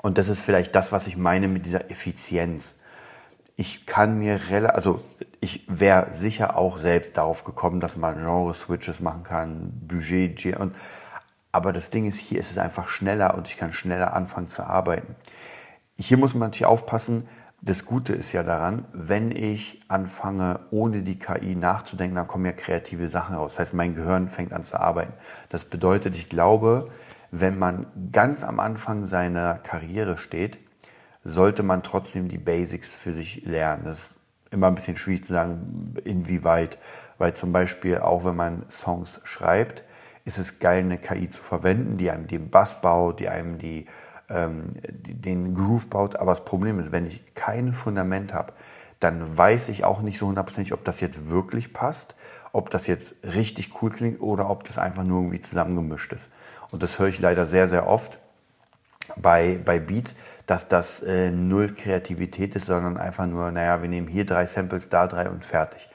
Und 0.00 0.16
das 0.16 0.28
ist 0.28 0.40
vielleicht 0.40 0.74
das, 0.74 0.92
was 0.92 1.08
ich 1.08 1.16
meine 1.16 1.48
mit 1.48 1.66
dieser 1.66 1.90
Effizienz. 1.90 2.78
Ich 3.56 3.84
kann 3.84 4.18
mir 4.18 4.40
relativ, 4.50 4.76
also 4.76 5.04
ich 5.40 5.64
wäre 5.66 6.14
sicher 6.14 6.56
auch 6.56 6.78
selbst 6.78 7.16
darauf 7.16 7.42
gekommen, 7.42 7.80
dass 7.80 7.96
man 7.96 8.14
Genre-Switches 8.14 9.00
machen 9.00 9.24
kann, 9.24 9.72
Budget, 9.86 10.56
und 10.56 10.74
aber 11.50 11.72
das 11.72 11.90
Ding 11.90 12.06
ist, 12.06 12.18
hier 12.18 12.38
ist 12.38 12.52
es 12.52 12.58
einfach 12.58 12.88
schneller 12.88 13.34
und 13.34 13.48
ich 13.48 13.56
kann 13.56 13.72
schneller 13.72 14.14
anfangen 14.14 14.48
zu 14.48 14.64
arbeiten. 14.64 15.16
Hier 15.98 16.16
muss 16.16 16.34
man 16.34 16.50
natürlich 16.50 16.66
aufpassen, 16.66 17.26
das 17.60 17.84
Gute 17.84 18.12
ist 18.12 18.32
ja 18.32 18.44
daran, 18.44 18.84
wenn 18.92 19.32
ich 19.32 19.80
anfange, 19.88 20.60
ohne 20.70 21.02
die 21.02 21.18
KI 21.18 21.56
nachzudenken, 21.56 22.14
dann 22.14 22.28
kommen 22.28 22.46
ja 22.46 22.52
kreative 22.52 23.08
Sachen 23.08 23.34
raus. 23.34 23.54
Das 23.54 23.60
heißt, 23.60 23.74
mein 23.74 23.94
Gehirn 23.94 24.28
fängt 24.28 24.52
an 24.52 24.62
zu 24.62 24.78
arbeiten. 24.78 25.14
Das 25.48 25.64
bedeutet, 25.64 26.14
ich 26.14 26.28
glaube, 26.28 26.88
wenn 27.30 27.58
man 27.58 27.86
ganz 28.12 28.44
am 28.44 28.60
Anfang 28.60 29.06
seiner 29.06 29.54
Karriere 29.54 30.18
steht, 30.18 30.58
sollte 31.24 31.62
man 31.62 31.82
trotzdem 31.82 32.28
die 32.28 32.38
Basics 32.38 32.94
für 32.94 33.12
sich 33.12 33.44
lernen. 33.44 33.84
Das 33.84 33.98
ist 33.98 34.16
immer 34.50 34.68
ein 34.68 34.74
bisschen 34.74 34.96
schwierig 34.96 35.26
zu 35.26 35.34
sagen, 35.34 35.94
inwieweit, 36.04 36.78
weil 37.18 37.34
zum 37.34 37.52
Beispiel 37.52 37.98
auch 37.98 38.24
wenn 38.24 38.36
man 38.36 38.64
Songs 38.70 39.20
schreibt, 39.24 39.84
ist 40.24 40.38
es 40.38 40.58
geil, 40.58 40.80
eine 40.80 40.98
KI 40.98 41.28
zu 41.30 41.42
verwenden, 41.42 41.96
die 41.96 42.10
einem 42.10 42.26
den 42.26 42.50
Bass 42.50 42.80
baut, 42.80 43.20
die 43.20 43.28
einem 43.28 43.58
die 43.58 43.86
ähm, 44.28 44.70
den 44.82 45.54
Groove 45.54 45.88
baut. 45.88 46.16
Aber 46.16 46.32
das 46.32 46.44
Problem 46.44 46.78
ist, 46.78 46.92
wenn 46.92 47.06
ich 47.06 47.34
kein 47.34 47.72
Fundament 47.72 48.34
habe, 48.34 48.52
dann 49.00 49.36
weiß 49.36 49.68
ich 49.68 49.84
auch 49.84 50.02
nicht 50.02 50.18
so 50.18 50.26
hundertprozentig, 50.26 50.72
ob 50.72 50.84
das 50.84 51.00
jetzt 51.00 51.30
wirklich 51.30 51.72
passt, 51.72 52.14
ob 52.58 52.70
das 52.70 52.86
jetzt 52.86 53.16
richtig 53.22 53.70
cool 53.80 53.90
klingt 53.90 54.20
oder 54.20 54.50
ob 54.50 54.64
das 54.64 54.76
einfach 54.76 55.04
nur 55.04 55.22
irgendwie 55.22 55.40
zusammengemischt 55.40 56.12
ist. 56.12 56.30
Und 56.70 56.82
das 56.82 56.98
höre 56.98 57.08
ich 57.08 57.20
leider 57.20 57.46
sehr, 57.46 57.68
sehr 57.68 57.86
oft 57.86 58.18
bei, 59.16 59.60
bei 59.64 59.78
Beats, 59.78 60.16
dass 60.46 60.68
das 60.68 61.02
äh, 61.02 61.30
null 61.30 61.74
Kreativität 61.74 62.56
ist, 62.56 62.66
sondern 62.66 62.96
einfach 62.96 63.26
nur, 63.26 63.50
naja, 63.50 63.80
wir 63.80 63.88
nehmen 63.88 64.08
hier 64.08 64.26
drei 64.26 64.46
Samples, 64.46 64.88
da 64.88 65.06
drei 65.06 65.30
und 65.30 65.44
fertig. 65.44 65.88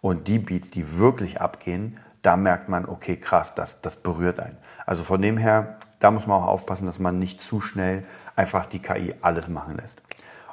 Und 0.00 0.28
die 0.28 0.38
Beats, 0.38 0.70
die 0.70 0.98
wirklich 0.98 1.40
abgehen, 1.40 1.98
da 2.22 2.36
merkt 2.36 2.68
man, 2.68 2.86
okay, 2.86 3.16
krass, 3.16 3.54
das, 3.54 3.80
das 3.80 3.96
berührt 3.96 4.40
einen. 4.40 4.58
Also 4.86 5.04
von 5.04 5.22
dem 5.22 5.36
her, 5.36 5.78
da 6.00 6.10
muss 6.10 6.26
man 6.26 6.42
auch 6.42 6.46
aufpassen, 6.46 6.86
dass 6.86 6.98
man 6.98 7.18
nicht 7.18 7.40
zu 7.40 7.60
schnell 7.60 8.04
einfach 8.34 8.66
die 8.66 8.80
KI 8.80 9.14
alles 9.22 9.48
machen 9.48 9.76
lässt. 9.76 10.02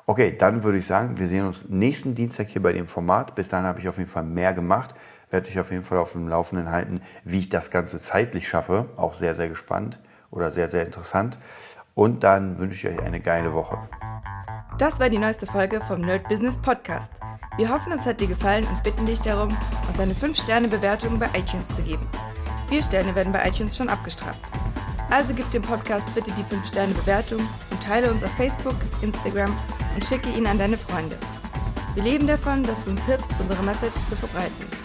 Okay, 0.07 0.35
dann 0.37 0.63
würde 0.63 0.77
ich 0.77 0.85
sagen, 0.85 1.17
wir 1.17 1.27
sehen 1.27 1.47
uns 1.47 1.69
nächsten 1.69 2.13
Dienstag 2.13 2.49
hier 2.49 2.61
bei 2.61 2.73
dem 2.73 2.87
Format. 2.87 3.33
Bis 3.33 3.49
dahin 3.49 3.65
habe 3.65 3.79
ich 3.79 3.89
auf 3.89 3.97
jeden 3.97 4.09
Fall 4.09 4.23
mehr 4.23 4.53
gemacht. 4.53 4.93
Werde 5.35 5.49
ich 5.49 5.59
auf 5.59 5.69
jeden 5.69 5.83
Fall 5.83 5.97
auf 5.97 6.13
dem 6.13 6.29
Laufenden 6.29 6.71
halten, 6.71 7.01
wie 7.25 7.39
ich 7.39 7.49
das 7.49 7.69
Ganze 7.69 7.99
zeitlich 7.99 8.47
schaffe. 8.47 8.85
Auch 8.95 9.13
sehr, 9.13 9.35
sehr 9.35 9.49
gespannt 9.49 9.99
oder 10.31 10.49
sehr, 10.49 10.69
sehr 10.69 10.85
interessant. 10.85 11.37
Und 11.93 12.23
dann 12.23 12.57
wünsche 12.57 12.87
ich 12.87 12.95
euch 12.95 13.05
eine 13.05 13.19
geile 13.19 13.53
Woche. 13.53 13.77
Das 14.77 14.97
war 15.01 15.09
die 15.09 15.17
neueste 15.17 15.45
Folge 15.45 15.81
vom 15.81 15.99
Nerd 15.99 16.29
Business 16.29 16.55
Podcast. 16.61 17.11
Wir 17.57 17.67
hoffen, 17.67 17.91
es 17.91 18.05
hat 18.05 18.21
dir 18.21 18.27
gefallen 18.27 18.65
und 18.65 18.81
bitten 18.81 19.05
dich 19.05 19.19
darum, 19.19 19.49
uns 19.89 19.99
eine 19.99 20.13
5-Sterne-Bewertung 20.13 21.19
bei 21.19 21.27
iTunes 21.37 21.67
zu 21.67 21.81
geben. 21.81 22.07
Vier 22.69 22.81
Sterne 22.81 23.13
werden 23.13 23.33
bei 23.33 23.45
iTunes 23.45 23.75
schon 23.75 23.89
abgestraft. 23.89 24.39
Also 25.09 25.33
gib 25.33 25.51
dem 25.51 25.63
Podcast 25.63 26.05
bitte 26.15 26.31
die 26.31 26.43
5-Sterne-Bewertung 26.43 27.41
und 27.71 27.83
teile 27.83 28.09
uns 28.09 28.23
auf 28.23 28.31
Facebook, 28.37 28.77
Instagram 29.01 29.53
und 29.95 30.05
schicke 30.05 30.29
ihn 30.29 30.47
an 30.47 30.57
deine 30.57 30.77
Freunde. 30.77 31.17
Wir 31.93 32.03
leben 32.03 32.25
davon, 32.25 32.63
dass 32.63 32.81
du 32.85 32.91
uns 32.91 33.03
hilfst, 33.03 33.33
unsere 33.41 33.63
Message 33.63 33.97
zu 34.07 34.15
verbreiten. 34.15 34.84